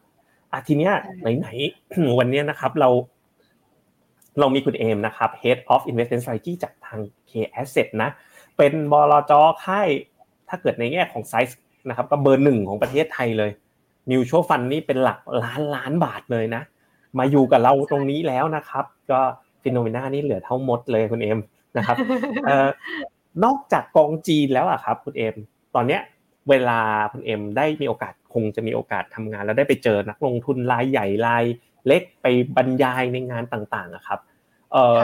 [0.53, 0.93] อะทีเนี้ย
[1.39, 2.89] ไหนๆวันนี้นะครับเรา
[4.39, 7.01] เรามีคุณเอ็มนะครับ Head of Investment Strategy จากทาง
[7.31, 8.11] K Asset นะ
[8.57, 9.33] เป็นบลจ
[9.64, 9.89] ค่าย
[10.49, 11.59] ถ้าเกิดในแง่ของไซส์
[11.89, 13.51] นะครับก็เบอร์หนึ่งของประเทศไทยเลย
[14.11, 16.62] Mutual Fund นี่เป็นหลักล้านล้านบาทเลยนะ
[17.18, 19.20] มาอยู่กับเราตรงนี้แล้วนะครับ ก็
[19.62, 21.39] ฟิโนมีนานี่เหลือเท่ามดเลยคุณเอ็ม
[21.77, 21.97] นะครับ
[23.45, 25.37] นอกจากกองจีนแล้วอะครับคุณเอ็ม
[25.74, 26.01] ตอนเนี้ย
[26.51, 26.80] เวลา
[27.12, 31.45] คุณเอ็มได้มีโอกาสคงจะมีโอกาสทำงาน แล้วได้ไปเจอนักลงทุนรายใหญ่ราย
[31.87, 32.26] เล็กไป
[32.57, 34.20] บรรยายในงานต่างๆอะครับ
[34.72, 34.99] เออ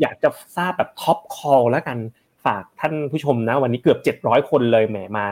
[0.00, 1.98] อยากจะทราบแบบ top call แล้วกัน
[2.44, 5.26] ฝากท่านผู้ชมนะ วันนี้เกือบ 700 คนเลยแหมมา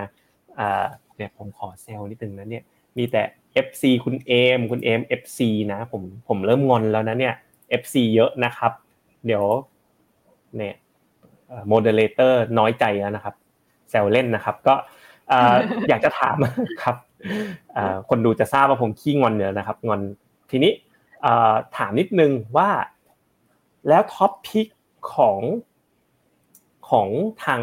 [0.59, 0.85] อ่า
[1.17, 2.65] เนี่ยผมขอเซลนิดนึงนะเนี่ย
[2.99, 3.23] มีแต่
[3.67, 5.41] FC คุณเอ็มคุณเอ็ม FC
[5.73, 7.35] นะผมผมเริ่มงอนแล้วนะเนี่ย
[7.81, 8.73] FC เยอะนะครับ
[9.27, 9.45] เดี๋ยว
[10.57, 10.75] เนี่ย
[11.69, 13.35] Moderator น้อยใจแล้วนะครับ
[13.91, 14.75] แซวเล่นนะครับ ก็
[15.89, 16.37] อยากจะถาม
[16.83, 16.97] ครับ
[18.09, 20.01] คนดูจะทราบว่าผมขี้งอนเนี่ยนะครับงอน
[20.51, 20.73] ทีนี้
[21.77, 22.71] ถามนิดนึงว่า
[23.89, 24.67] แล้ว top pick
[25.15, 25.41] ของ
[26.91, 27.09] ของ
[27.45, 27.61] ทาง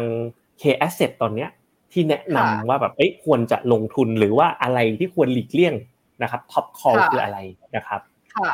[0.60, 1.50] K Asset ตอนเนี้ย
[1.92, 5.74] ที่แนะนำว่าแบบเอ้ควรจะลงทุนหรือว่าอะไรที่ควรหลีกเลี่ยง
[6.22, 7.38] นะครับ top call คืออะไร
[7.76, 8.00] นะครับ
[8.34, 8.52] ค่ะ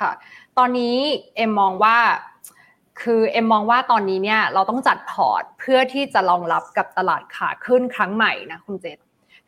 [0.00, 0.10] ค่ะ
[0.58, 0.96] ตอนนี้
[1.36, 1.96] เอ็มมองว่า
[3.02, 8.98] คือเอ็มมองว่าตอนนี้เนี่ยเราต้องจัดพอร์ตเพื่อที่จะรองรับกับตลาดขาขึ้นครั้งใหม่นะคุณเจษ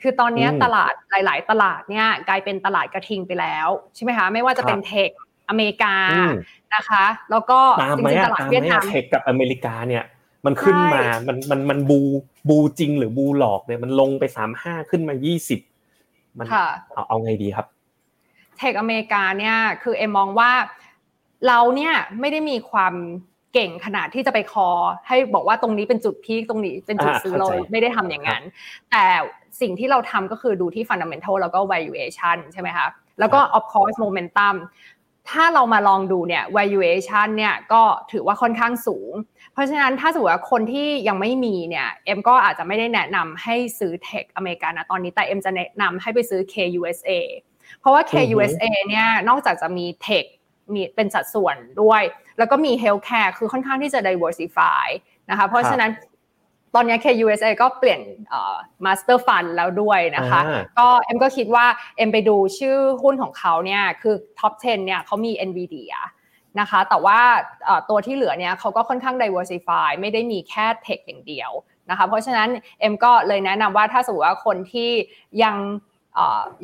[0.03, 5.11] คือตอนนี้ตลาดหลาย ๆ ตลาดเนี่ยกลายเป็นตลาดกระทิงไปแล้วใช่ไหมคะไม่ว่าจะเป็น tech
[5.49, 5.95] อเมริกา
[6.75, 7.61] นะคะ แล้วก็
[7.99, 10.05] จริงๆตลาดเวียดนาม techกับอเมริกาเนี่ย
[10.47, 12.01] มันขึ้นมา มัน มัน มันบู
[12.49, 15.61] บูจริงหรือบูหลอกเนี่ย มันลงไปสามห้าขึ้นมายี่สิบ
[16.39, 16.47] มัน
[16.95, 17.67] เอาเอาไงดีครับ
[18.59, 20.51] tech อเมริกาเนี่ย คือเอ็มมองว่า
[21.47, 22.95] เราเนี่ยไม่ได้มีความ
[23.55, 24.69] เก่งขนาดที่จะไป call
[25.09, 28.43] ให้บอกว่าตรงนี้เป็นจุด peak ตรงนี้เป็นจุดซื้อเราไม่ได้ทำอย่างนั้น
[28.91, 29.05] แต่
[29.61, 32.87] สิ่งที่เราทำก็คือดูที่ fundamental แล้วก็ valuation ใช่ไหมคะ
[33.19, 34.57] แล้วก็ of course momentum
[35.31, 37.83] ถ้าเรามาลองดูเนี่ย valuation เนี่ยก็
[38.13, 39.13] ถือว่าค่อนข้างสูง
[39.53, 47.11] เพราะฉะนั้นถ้าสมมติว่าคนที่ยังไม่มีเนี่ยเอ็มก็อาจจะไม่ได้แนะนำให้ซื้อ tech อเมริกันนะตอนนี้แต่เอ็มจะแนะนำให้ไปซื้อ KUSA
[47.79, 50.25] เพราะว่า KUSA เนี่ยนอกจากจะมี tech
[50.75, 52.03] มีเป็นสัดส่วนด้วย
[52.41, 54.87] แล้วก็มี healthcare คือค่อนข้างที่จะ diversify
[55.31, 55.91] นะคะเพราะฉะนั้น
[56.75, 58.01] ตอนนี้ KUSA ก็เปลี่ยน
[58.85, 60.41] master fund แล้วด้วยนะคะ
[60.79, 61.67] ก็เอ็มก็คิดว่า
[61.97, 65.95] เอ็มไปดูชื่อหุ้นของเขาเนี่ยคือ top 10 เนี่ยเขามี NVIDIA
[66.61, 67.21] นะคะ แต่ว่า
[67.91, 71.51] ตัวที่เหลือเนี่ยเขาก็ค่อนข้าง diversify ไม่ได้มีแค่ tech อย่างเดียว
[71.91, 72.49] นะคะ เพราะฉะนั้น
[72.81, 74.91] เอ็มก็เลยแนะนำว่าถ้าสมมติว่าคนที่
[75.43, 75.57] ยัง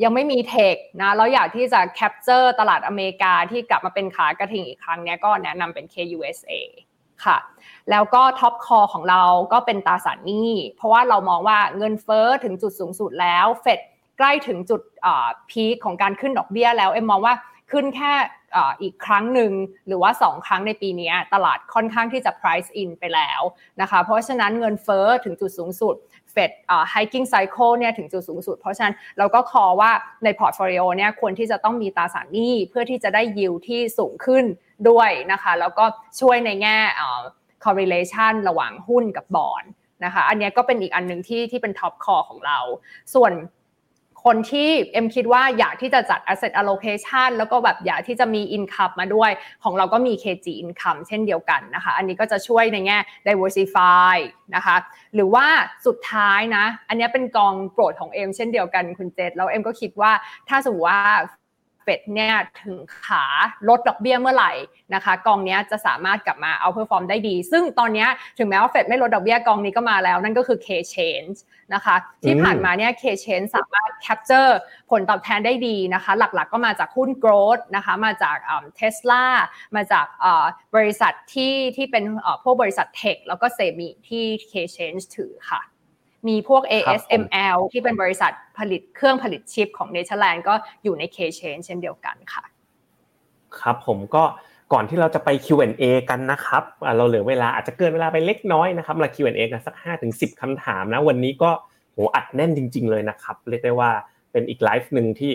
[0.03, 6.51] ยังไม่มี tech นะแล้วอยากที่จะ capture ตลาดอเมริกาที่กลับมาเป็นขากระทิงอีกครั้งเนี้ยก็แนะนำเป็น KUSA
[7.25, 7.37] ค่ะ
[7.91, 9.23] แล้วก็ top call ของเรา
[9.53, 13.79] ก็เป็นตราสารหนี้เพราะว่าเรามองว่าเงินเฟ้อถึงจุดสูงสุดแล้ว Fed
[14.17, 14.81] ใกล้ถึงจุด
[15.49, 17.33] peak ของการขึ้นดอกเบี้ยแล้วเอ็มมองว่า
[17.71, 18.13] ขึ้นแค่
[18.81, 19.51] อีกครั้งหนึ่ง
[19.87, 23.41] หรือว่า 2 ครั้งในปีนี้ตลาดค่อนข้างที่จะ price in ไปแล้ว
[23.81, 25.95] นะคะ เพราะฉะนั้นเงินเฟ้อถึงจุดสูงสุด
[26.37, 26.51] Fed
[26.93, 29.91] hiking cycle เนี่ยถึงจุดสูงสุด เพราะฉะนั้นเราก็ call ว่า
[30.23, 34.45] ใน portfolio เนี่ยควรที่จะต้องมีตราสารหนี้เพื่อที่จะได้ยิวที่สูงขึ้น
[34.89, 35.85] ด้วยนะคะแล้วก็
[36.21, 36.77] ช่วยในแง่
[37.65, 39.63] correlation ระหว่างหุ้นกับบอล
[40.05, 42.59] นะคะอันนี้ก็เป็นอีกอันหนึ่งที่ที่เป็น top call ของเรา
[43.13, 43.31] ส่วน
[44.27, 49.31] คนที่เอ็มคิดว่าอยากที่จะจัด asset allocation แล้วก็แบบอยากที่จะมี income มาด้วย
[49.63, 52.97] ของเราก็มี KG income เช่นเดียวกันนะคะ อันนี้ก็จะช่วยในแง่
[53.27, 54.15] diversify
[54.55, 54.75] นะคะ
[55.15, 55.47] หรือว่า
[55.85, 60.11] สุดท้ายนะ อันนี้เป็นกองโปรดของเอ็มเช่นเดียวกันคุณเจษแล้วเอ็มก็คิดว่า
[60.49, 61.01] ถ้าสมมติว่า
[61.87, 63.25] เฟดเนี่ยถึงขา
[63.69, 64.51] ลดดอกเบี้ยเมื่อไหร่
[64.93, 68.05] นะคะ กองนี้จะสามารถกลับมา outperform ได้ดี ซึ่งตอนนี้
[68.37, 71.37] ถึงแม้ว่าเฟดไม่ลดดอกเบี้ยกองนี้ก็มาแล้ว นั่นก็คือ K-CHANGE
[71.73, 74.51] นะคะ ที่ผ่านมาเนี่ย K-CHANGE สามารถ capture
[74.91, 78.37] ผลตอบแทนได้ดีนะคะ หลักๆก็มาจากหุ้น growth นะคะ มาจาก
[78.75, 79.25] เทสลา
[79.75, 80.05] มาจาก
[80.75, 82.03] บริษัทที่ที่เป็น
[82.43, 85.61] พวกบริษัทเทคแล้วก็เซมิที่ K change ถือค่ะ
[86.27, 90.53] มีพวก ASML ที่เป็นบริษัทผลิตเครื่องผลิตชิปของเนเธอร์แลนด์ก็
[90.83, 92.43] อยู่ใน K-Chain เช่นเดียวกันค่ะ
[93.59, 94.23] ครับผมก็
[94.73, 96.63] ก่อนที่เราจะไป Q&A กันนะครับ
[96.97, 101.51] เราเหลือเวลาอาจจะเกินเวลาไปเล็กน้อยนะครับเรา Q&A กันสัก5ถึง10คำถามนะวันนี้ก็
[101.93, 103.91] โหอัดแน่นจริง ๆ เลยนะครับ เรียกได้ว่า
[104.31, 105.31] เป็นอีกไลฟ์หนึ่งที่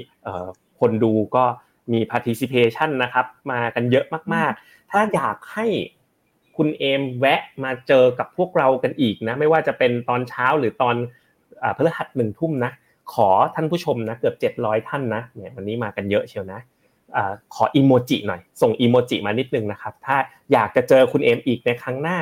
[0.80, 1.44] คนดูก็
[1.92, 5.66] มี participation นะครับ มากันเยอะมากๆ ถ้าอยากให้
[6.56, 10.96] คุณเอมแวะมาเจอกับพวกเรากันอีกนะ ไม่ว่าจะเป็นตอนเช้าหรือตอน
[11.76, 12.72] พฤหัสหนึ่งทุ่มนะ
[13.14, 16.60] ขอท่านผู้ชมนะเกือบเจ็ดร้อยท่านนะเนี่ยวันนี้มากันเยอะเชียวนะ
[17.54, 20.16] ขออีโมจิหน่อย ส่งอีโมจิมานิดนึงนะครับ ถ้า
[20.52, 22.18] อยากจะเจอคุณเอมอีกในครั้งหน้า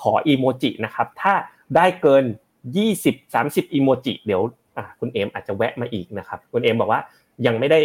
[0.00, 1.32] ขออีโมจินะครับ ถ้า
[1.76, 2.24] ได้เกิน
[2.78, 4.42] 20 30อีโมจิเดี๋ยว
[5.00, 7.00] คุณเอมอาจจะแวะมาอีกนะครับ คุณเอมบอกว่า
[7.46, 7.80] ยังไม่ได้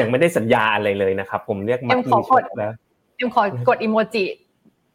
[0.00, 2.72] ยังไม่ได้สัญญาอะไรเลยนะครับ ผมเรียกมัดมือชกแล้ว
[3.16, 4.24] เอ็มขอกดอีโมจิ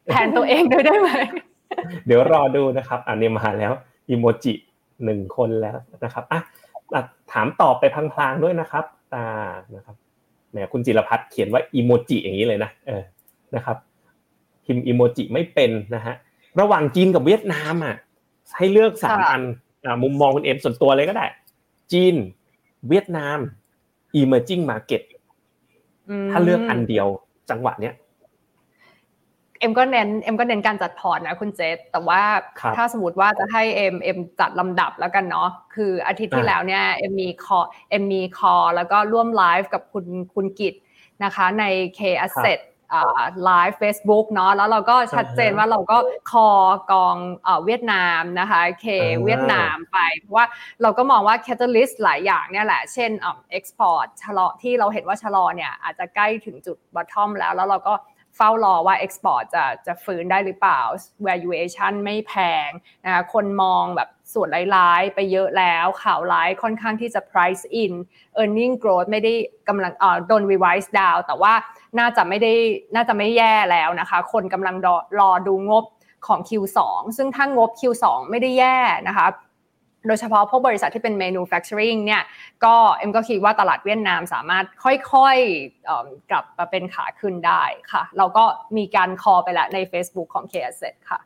[0.10, 1.10] แทนตัวเองด้วยได้ไหม
[2.06, 3.72] เดี๋ยวรอดูนะครับ อันนี้มาแล้ว
[4.10, 4.54] อีโมจิ
[5.04, 6.39] หนึ่งคนแล้วนะครับอะ
[7.32, 7.84] ถามตอบไป
[8.14, 9.28] พลางๆด้วยนะครับตา
[9.76, 9.95] นะครับ
[10.52, 13.04] แหมคุณจิรพัฒน์เขียนว่าอีโมจิอย่างนี้เลยนะเออ
[13.56, 13.78] นะครับ
[14.66, 16.16] พิมพ์อีโมจิไม่เป็นนะฮะ
[16.60, 17.95] ระหว่างจีนกับเวียดนามอะ
[18.58, 19.41] ให้เลือกสามอัน
[20.04, 21.26] มุมมองคุณเอ็มส่วนตัวเลยก็ได้
[21.91, 22.16] จีน
[22.89, 23.38] เวียดนาม
[24.20, 25.02] emerging market
[26.32, 27.08] ถ้าเลือกอันเดียว
[27.49, 27.93] จังหวะเนี้ย
[29.62, 32.22] เอ็มก็เน้นเอ็มก็เน้นการจัดพอร์ตนะคุณเจษแต่ว่า
[32.76, 37.59] ถ้าสมมติว่าจะให้เอ็มเอ็มจัดลำดับแล้วกันเนาะคืออาทิตย์ที่แล้วเนี่ยเอ็มมีคอ
[37.89, 40.74] เอ็มมีคอแล้วก็ร่วมไลฟ์กับคุณคุณกิต
[41.24, 41.64] นะคะใน
[41.97, 42.59] K Asset
[43.45, 45.97] ไลฟ์เฟซบุ๊กเนาะแล้วเราก็ชัดเจนว่าเราก็
[46.32, 46.47] คอ
[46.91, 47.16] กอง
[47.66, 48.86] เวียดนามนะคะเค
[49.26, 50.45] เวียดนามไป เพราะว่า
[50.82, 57.93] เราก็มองว่า catalyst หลายอย่างเนี่ยแหละ เช่น export ชะลอที่เราเห็นว่าชะลอเนี่ยอาจจะใกล้ถึงจุด bottom แล้ว แล้วเราก็
[58.36, 60.82] เฝ้ารอว่า Export จะจะฟื้นได้หรือเปล่า
[61.27, 62.34] valuation ไม่แพ
[62.67, 62.69] ง
[63.05, 67.93] นะคะคนมองแบบส่วนร้ายๆ ไปเยอะแล้วข่าวร้ายค่อนข้างที่จะ price in
[68.41, 69.34] earning growth ไม่ได้
[69.69, 71.53] กำลังเอ่อโดน revise down แต่ว่า
[71.99, 72.53] น่าจะไม่ได้
[72.95, 75.86] น่าจะไม่แย่แล้วนะคะ คนกำลังรอรอดูงบ
[76.27, 76.79] ของ Q2
[77.17, 78.77] ซึ่งถ้างบ Q2 ไม่ได้แย่
[79.07, 79.27] นะคะ
[80.08, 82.24] โดยเฉพาะพวกบริษัทที่เป็น manufacturing เนี่ย
[82.66, 84.66] ก็เอ็มก็คิดว่าตลาดเวียดนามสามารถ
[85.12, 88.43] ค่อยๆกลับมาเป็นขาขึ้นได้ค่ะ เราก็
[88.78, 90.76] มีการคอไปแล้วใน Facebook ของ k s
[91.10, 91.20] ค่ะ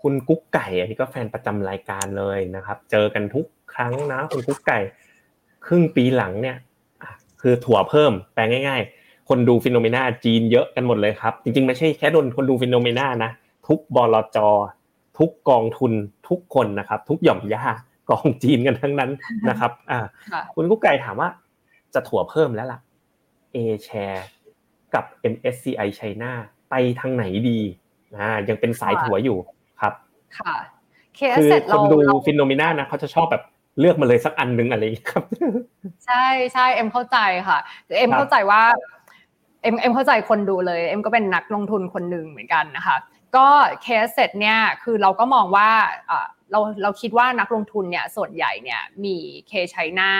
[0.00, 4.78] คุณกุ๊กไก่อันนี้ก็แฟนประจำรายการเลยนะครับ เจอกันทุกครั้งนะคุณกุ๊กไก่
[5.66, 6.56] ครึ่งปีหลังเนี่ย
[7.40, 13.30] คือถัวเพิ่มแปลง่ายๆ คนดู Finnomena จีนเยอะกันหมดเลยครับ จริงๆ ไม่ใช่แค่โดนคนดู Finnomena นะ
[13.68, 14.38] ทุกบลจ
[15.20, 15.92] ทุกกองทุน
[16.28, 17.64] ทุกคนนะครับ ทุกหย่อมหญ้า
[18.10, 19.10] กองจีนกันทั้งนั้น
[19.48, 19.98] นะครับ อ่า
[20.54, 21.28] คุณกุ๊กไก่ถามว่า
[21.94, 22.80] จะถัวเพิ่มแล้วล่ะ
[23.54, 24.20] A share
[24.94, 26.30] กับ MSCI China
[26.70, 27.58] ไปทางไหนดี
[28.16, 29.38] อ่ายังเป็นสายถัวอยู่
[29.80, 29.94] ครับ
[30.38, 30.54] ค่ะ
[31.38, 33.42] คือคนดู Finnomena นะเขาจะชอบแบบ
[33.80, 35.24] เลือกมาเลยสักอันหนึ่งอะไรครับ
[36.06, 37.18] ใช่ใช่เอ็มเข้าใจ
[37.48, 37.58] ค่ะ
[37.98, 38.62] เอ็มเข้าใจว่า
[39.62, 42.96] เอ็มเอ็มเข้าใจคนดูเลยเอ็มก็เป็นนักลงทุนคนหนึ่งเหมือนกันนะคะ
[43.36, 43.48] ก็
[43.82, 45.70] K Asset เนี่ยคือเราก็มองว่า
[46.52, 49.16] เราเราคิดว่านักลงทุนเนี่ยส่วนใหญ่เนี่ยมี
[49.48, 50.12] K-CHINA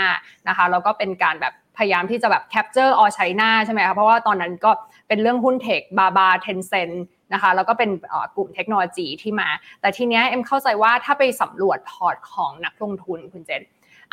[0.49, 4.71] นะคะแล้วก็เป็นการแบบพยายามที่จะแบบ capture all China ใช่ไหมคะเพราะว่าตอนนั้นก็
[5.09, 6.91] เป็นเรื่องหุ้น tech บาบา Tencent
[7.33, 7.91] นะคะแล้วก็เป็น
[8.37, 9.49] กลุ่มเทคโนโลยีที่มา
[9.81, 13.63] แต่ทีเนี้ยเอ็มเข้าใจว่าถ้าไปสำรวจพอร์ตของนักลงทุนคุณเจษ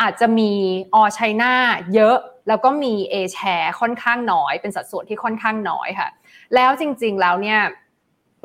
[0.02, 0.52] อาจจะมี
[0.95, 1.54] all China
[1.93, 2.18] เยอะ
[2.48, 6.10] แล้วก็มี A share ค่อนข้างน้อย เป็นสัดส่วนที่ค่อนข้างน้อยค่ะ
[6.56, 7.60] แล้วจริงๆแล้วเนี่ย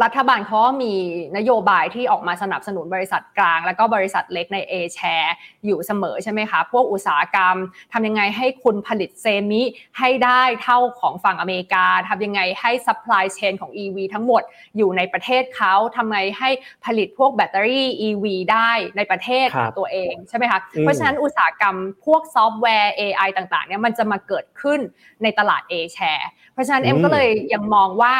[0.05, 0.95] รัฐบาลเขามี
[1.37, 5.31] นโยบายที่ออกมาสนับสนุนบริษัทกลาง แล้วก็บริษัทเล็กใน A share
[5.67, 7.57] อยู่เสมอใช่ไหมคะ พวกอุตสาหกรรม
[7.93, 9.63] ทำยังไงให้คุณผลิต semi
[9.99, 14.43] ให้ได้เท่าของฝั่งอเมริกาทำยังไงให้ supply chain ของ EV ทั้งหมด
[14.77, 16.51] อยู่ในประเทศเขาทำไงให้
[16.85, 21.77] ผลิตพวกแบตเตอรี่ EV ได้ในประเทศของตัวเองใช่ไหมคะ เพราะฉะนั้นอุตสาหกรรม
[22.07, 24.81] พวกซอฟต์แวร์ AI ต่างๆเนี่ยมันจะมาเกิดขึ้น
[25.23, 28.15] ในตลาด A share เพราะฉะนั้นเอ็มก็เลยยังมองว่า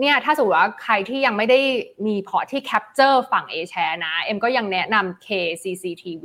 [0.00, 1.60] เนี่ยถ้าสมมติว่าใครที่ยังไม่ได้
[2.06, 6.24] มีพอร์ตที่ capture ฝั่ง A share นะ เอ็มก็ยังแนะนำ KCCTV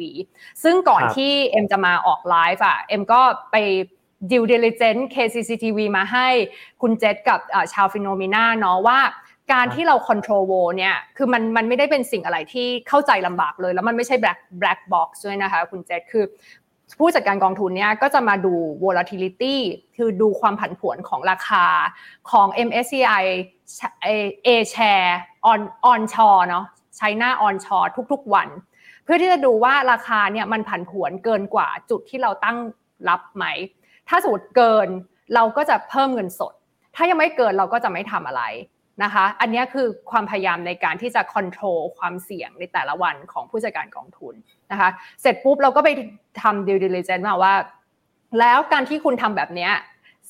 [0.64, 3.56] ซึ่งก่อนที่เอ็มจะมาออกไลฟ์อะเอ็มก็ไป
[4.32, 6.28] due diligence KCCTV มาให้
[6.82, 7.40] คุณเจษกับ
[7.74, 9.00] ชาว Finnomena เนาะว่า
[9.54, 16.26] การที่เรา control vol เนี่ย คือมันมันไม่ได้เป็นสิ่งอะไรที่เข้าใจลำบากเลย แล้วมันไม่ใช่ black black box ด้วยนะคะ คุณเจษคือ
[17.00, 19.56] ผู้จัดการกองทุนเนี่ยก็จะมาดู volatility
[19.98, 21.66] คือดูความผันผวนของราคา
[22.32, 23.24] ของ MSCI
[24.48, 25.12] A share
[25.52, 25.62] on
[25.92, 26.66] on shore เนาะ
[26.98, 28.50] ใช้หน้า on shore ทุกๆวัน
[29.04, 32.58] เพื่อที่จะดูว่าราคาเนี่ยมันผันผวนเกินกว่าจุดที่เราตั้ง
[33.10, 33.46] รับไหม
[34.10, 34.88] ถ้าสูตรเกิน
[35.36, 36.54] เราก็จะเพิ่มเงินสด
[36.96, 38.44] ถ้ายังไม่เกินเราก็จะไม่ทำอะไร
[39.04, 44.34] นะคะ อันนี้คือความพยายามในการที่จะควบคุมความเสี่ยงในแต่ละวันของผู้จัดการกองทุน
[44.72, 44.90] นะคะ
[45.22, 45.90] เสร็จปุ๊บเราก็ไป
[46.42, 47.54] ทำ due diligence มาว่า
[48.40, 49.70] แล้วการที่คุณทำแบบนี้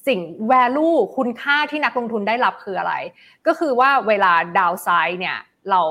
[0.08, 0.20] สิ่ง
[0.52, 2.94] value คุณค่าที่นักลงทุนได้รับคืออะไร
[3.48, 5.38] ก็คือว่าเวลาดาวไซด์เนี่ย
[5.70, 5.82] เรา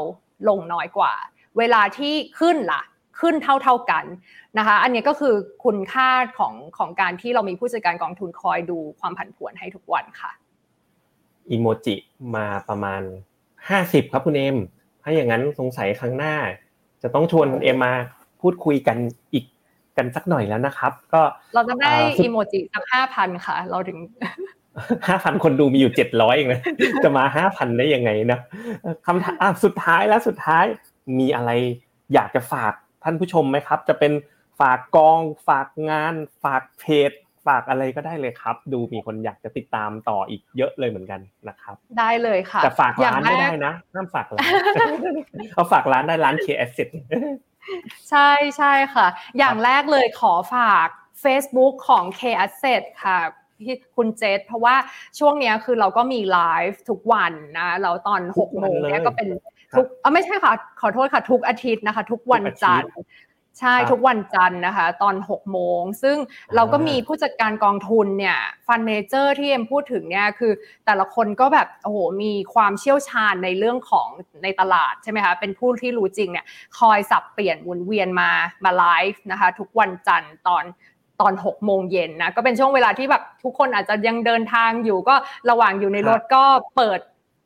[0.49, 1.13] ลงน้อยกว่า
[1.59, 2.83] เวลาที่ขึ้นล่ะ
[3.21, 4.05] ขึ้นเท่าเท่ากัน
[4.59, 5.35] นะคะอันนี้ก็คือ
[5.65, 10.31] คุณค่าของของการที่เรามีผู้จัดการกองทุนคอยดูความผันผวนให้ทุกวันค่ะ
[11.51, 11.95] อีโมจิ
[12.37, 13.03] มาประมาณ
[13.69, 14.57] ห้าสิบครับคุณเอ็ม
[15.03, 16.35] ถ้าอย่างนั้นสงสัยครั้งหน้า
[17.03, 17.93] จะต้องชวนเอ็มมา
[18.41, 18.97] พูดคุยกัน
[19.35, 19.45] อีก
[19.97, 21.23] กันสักหน่อยแล้วนะครับ ก็
[21.55, 23.99] เราจะได้อีโมจิสักห้าพันค่ะ เราถึง
[25.09, 26.61] ห้าพันคนดูมีอยู่เจ็ดร้อยเองนะ
[27.05, 28.39] จะมาห้าพันได้ยังไงนะ
[29.07, 30.65] คำถามสุดท้ายแล้วสุดท้าย
[31.19, 31.51] มีอะไร
[32.15, 32.73] อยากจะฝาก
[33.05, 34.13] ท่านผู้ชมไหมครับ จะเป็น
[34.61, 36.15] ฝากกอง ฝากงาน
[36.45, 37.11] ฝากเพจ
[37.47, 44.51] ฝากอะไรก็ได้เลยครับ ดูมีคนอยากจะติดตามต่ออีกเยอะเลยเหมือนกันนะครับ ได้เลยค่ะแต่ฝากร้านไม่ได้นะห้ามฝากร้าน
[45.53, 46.89] เขาฝากร้านได้ร้าน K Asset
[48.11, 49.07] ใช่ใช่ค่ะ
[49.39, 50.89] อย่างแรกเลยขอฝาก
[51.25, 53.19] Facebook ของ K Asset ค่ะ
[53.65, 54.77] ที่คุณเจษเพราะว่า
[55.19, 56.41] ช่วงนี้คือเราก็มีไล
[56.71, 59.29] ฟ์ทุกวันนะเราตอน6โมงเนี้ยก็เป็น
[59.77, 62.93] ทุกเออไม่ใช่ค่ะ ขอโทษค่ะ ทุกอาทิตย์นะคะ ทุกวันจันทร์
[63.59, 66.17] ใช่ทุกวันจันทร์นะคะ ตอน 6 โมง ซึ่ง
[66.55, 70.53] เราก็มีผู้จัดการกองทุนเนี่ย fund manager ที่เอ็มพูดถึงเนี่ยคือ
[70.87, 74.09] แต่ละคนก็แบบโอ้โหมีความเชี่ยวชาญในเรื่องของ
[74.43, 76.47] ในตลาดใช่ไหมคะเป็นผู้ที่รู้จริงเนี่ย
[76.79, 78.31] คอยสับเปลี่ยนวนเวียนมา
[78.65, 80.65] มาไลฟ์นะคะ ทุกวันจันทร์ตอน
[81.21, 85.15] ตอน6โมงเย็นนะก็เป็นช่วงเวลาที่แบบทุกคนอาจจะยังเดินทางอยู่ก็
[85.51, 86.45] ระหว่างอยู่ในรถก็
[86.77, 87.01] เปิด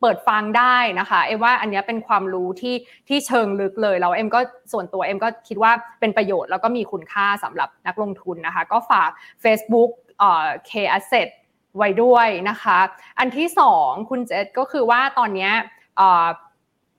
[0.04, 2.76] เปิดฟังได้นะคะเอ็มว่าอันนี้เป็นความรู้ที่
[3.08, 4.40] ที่เชิงลึกเลยแล้วเอ็มก็
[4.72, 9.10] ส่วนตัวเอ็มก็คิดว่าเป็นประโยชน์แล้วก็มีคุณค่าสำหรับนักลงทุนนะคะ ก็ฝาก
[9.44, 11.28] Facebook เอ่อ K Asset
[11.76, 12.78] ไว้ด้วยนะคะ
[13.18, 15.50] อันที่สองคุณเจษก็คือว่าตอนนี้
[15.96, 16.26] เอ่อ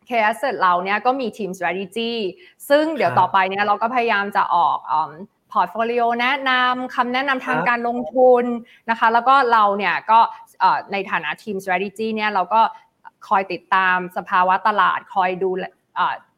[0.09, 2.13] K Asset เราเนี่ยก็มีทีม strategy
[2.69, 4.79] ซึ่งเดี๋ยวต่อไปเนี่ยเราก็พยายามจะออก
[5.51, 8.45] portfolio แนะนำคำแนะนำทางการลงทุน
[8.89, 10.19] นะคะ แล้วก็เราเนี่ยก็
[10.91, 12.61] ในฐานะทีม strategy เนี่ยเราก็
[13.29, 15.51] คอยติดตามสภาวะตลาดคอยดู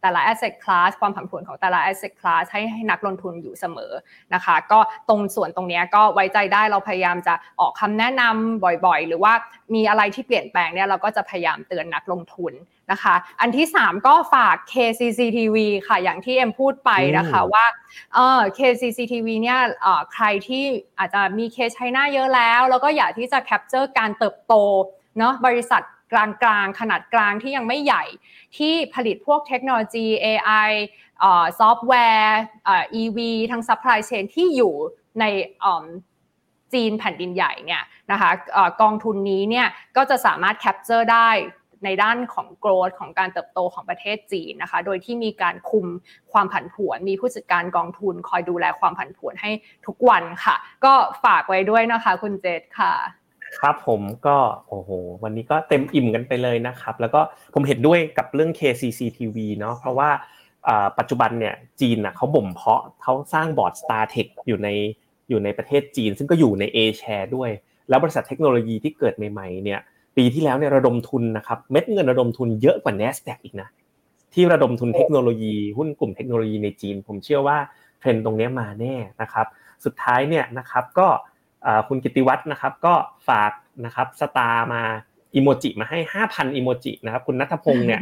[0.02, 3.92] แต่ละ asset class ความผันผวนของแต่ละ asset class ให้ให้นักลงทุนอยู่เสมอ
[4.34, 4.80] นะคะ ก็
[5.10, 9.34] ตรงส่วนตรงนี้ก็ไว้ใจได้เราพยายามจะออกคำแนะนำบ่อยๆ หรือว่า
[9.74, 12.54] มีอะไรที่เปลี่ยนแปลงเนี่ยเราก็จะพยายามเตือนนักลงทุน
[12.92, 15.58] นะคะ อันที่ 3 ก็ฝาก KCCTV
[15.88, 17.66] ค่ะอย่างที่เอ็มพูดไปนะคะว่า
[18.14, 19.60] เออ KCCTV เนี่ย
[20.14, 20.64] ใครที่
[21.00, 24.54] อาจจะมี K-CHINA เยอะแล้ว แล้วก็อยากที่จะ capture การเติบโต
[25.18, 25.82] เนาะบริษัท
[26.12, 28.04] กลางๆ ขนาดกลางที่ยังไม่ใหญ่
[28.58, 30.70] ที่ผลิตพวกเทคโนโลยี AI
[31.60, 32.40] ซอฟต์แวร์
[33.02, 33.20] EV
[33.52, 34.74] ทั้ง supply chain ที่อยู่
[35.20, 35.26] ใน
[36.74, 38.32] จีนแผ่นดินใหญ่เนี่ยนะคะ
[38.82, 41.30] กองทุนนี้เนี่ยก็จะสามารถ capture ได้
[41.86, 45.86] ในด้านของ growth ของการเติบโตของประเทศจีนนะคะ โดยที่มีการคุม
[46.32, 49.52] ความผันผวน มีผู้จัดการกองทุนคอยดูแลความผันผวนให้
[49.86, 50.56] ทุกวันค่ะ
[50.86, 50.94] ก็
[51.24, 52.94] ฝากไว้ด้วยนะคะคุณเจษค่ะ
[53.60, 54.38] ครับผมก็
[54.68, 54.90] โอ้โห
[55.24, 57.22] วันนี้ก็เต็มอิ่มกันไปเลยนะครับ แล้วก็
[57.54, 60.10] ผมเห็นด้วยกับเรื่อง KCCTV เนาะเพราะว่า
[61.00, 64.70] ปัจจุบันเนี่ยจีนอะเขาบ่มเพาะเขาสร้างบอร์ด Star Tech อยู่ใน
[65.30, 67.50] อยู่ในประเทศจีน ซึ่งก็อยู่ใน A share ด้วย
[67.90, 69.80] แล้วบริษัทเทคโนโลยีที่เกิดใหม่ๆเนี่ย
[70.18, 73.70] ปีที่แล้วเนี่ยระดมทุนนะครับเม็ดเงินระดมทุนเยอะกว่า NASDAQ อีกนะ
[74.34, 77.58] ที่ระดมทุนเทคโนโลยีหุ้นกลุ่มเทคโนโลยีในจีน ผมเชื่อว่า
[78.00, 79.48] เทรนด์ตรงนี้มาแน่นะครับ
[79.86, 81.08] สุดท้ายเนี่ยนะครับก็
[81.88, 82.94] คุณกิติวัฒน์นะครับก็
[83.30, 83.52] ฝาก
[83.86, 84.82] นะครับ star มา
[85.36, 88.02] อีโมจิมาให้ 5,000อีโมจินะครับคุณนัทพงศ์เนี่ย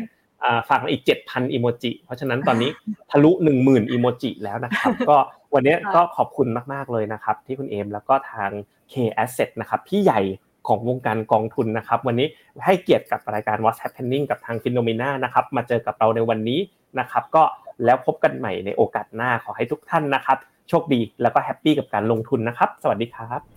[0.69, 2.69] ฝากมาอีก 7,000อีโมจิเพราะฉะนั้นตอนนี้
[3.11, 5.17] ทะลุ 10,000อีโมจิแล้วนะครับ ก็
[5.53, 8.49] วันนี้ก็ขอบคุณมากๆเลยนะครับ ที่คุณเอมแล้วก็ทาง
[8.91, 8.93] K
[9.23, 10.21] Asset นะครับพี่ใหญ่
[10.67, 12.27] ของวงการกองทุนนะครับ วันนี้
[12.65, 16.59] ให้เกียรติกับรายการ What's Happening กับทาง FINNOMENA นะครับมาเจอกับเราในวันนี้
[16.99, 17.43] นะครับ ก็
[17.85, 20.37] แล้วพบกันใหม่ในโอกาสหน้าขอให้ทุกท่านนะครับ
[20.69, 23.54] โชคดีแล้วก็ happy กับการลงทุนนะครับ สวัสดีครับ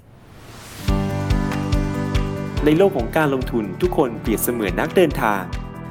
[2.64, 5.42] ในโลกของการลงทุนทุกคนเปรียบเสมือนนักเดินทาง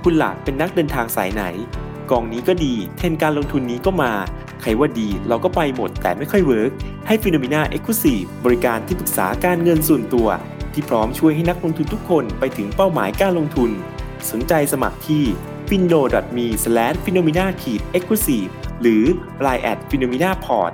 [0.03, 1.43] คุณล่ะเป็นนักเดินทางสายไหน
[2.11, 4.11] กองนี้ก็ดี เทรนด์การลงทุนนี้ก็มา
[4.61, 6.72] ใครว่าดีเราก็ไปหมดแต่ไม่ค่อยเวิร์ก
[7.07, 10.28] ให้ FINNOMENA Exclusive บริการที่ปรึกษาการเงินส่วนตัว
[10.74, 13.72] ที่พร้อมช่วยให้นักลงทุนทุกคนไปถึงเป้าหมายการลงทุน
[14.32, 15.24] สนใจสมัครที่
[15.70, 16.01] f i n o
[16.38, 16.47] m e
[17.03, 17.49] f i n o m e n a e
[18.01, 18.51] x c l u s i v e
[18.82, 19.03] หรือ
[19.45, 20.74] line at f i n o m e n a p o r t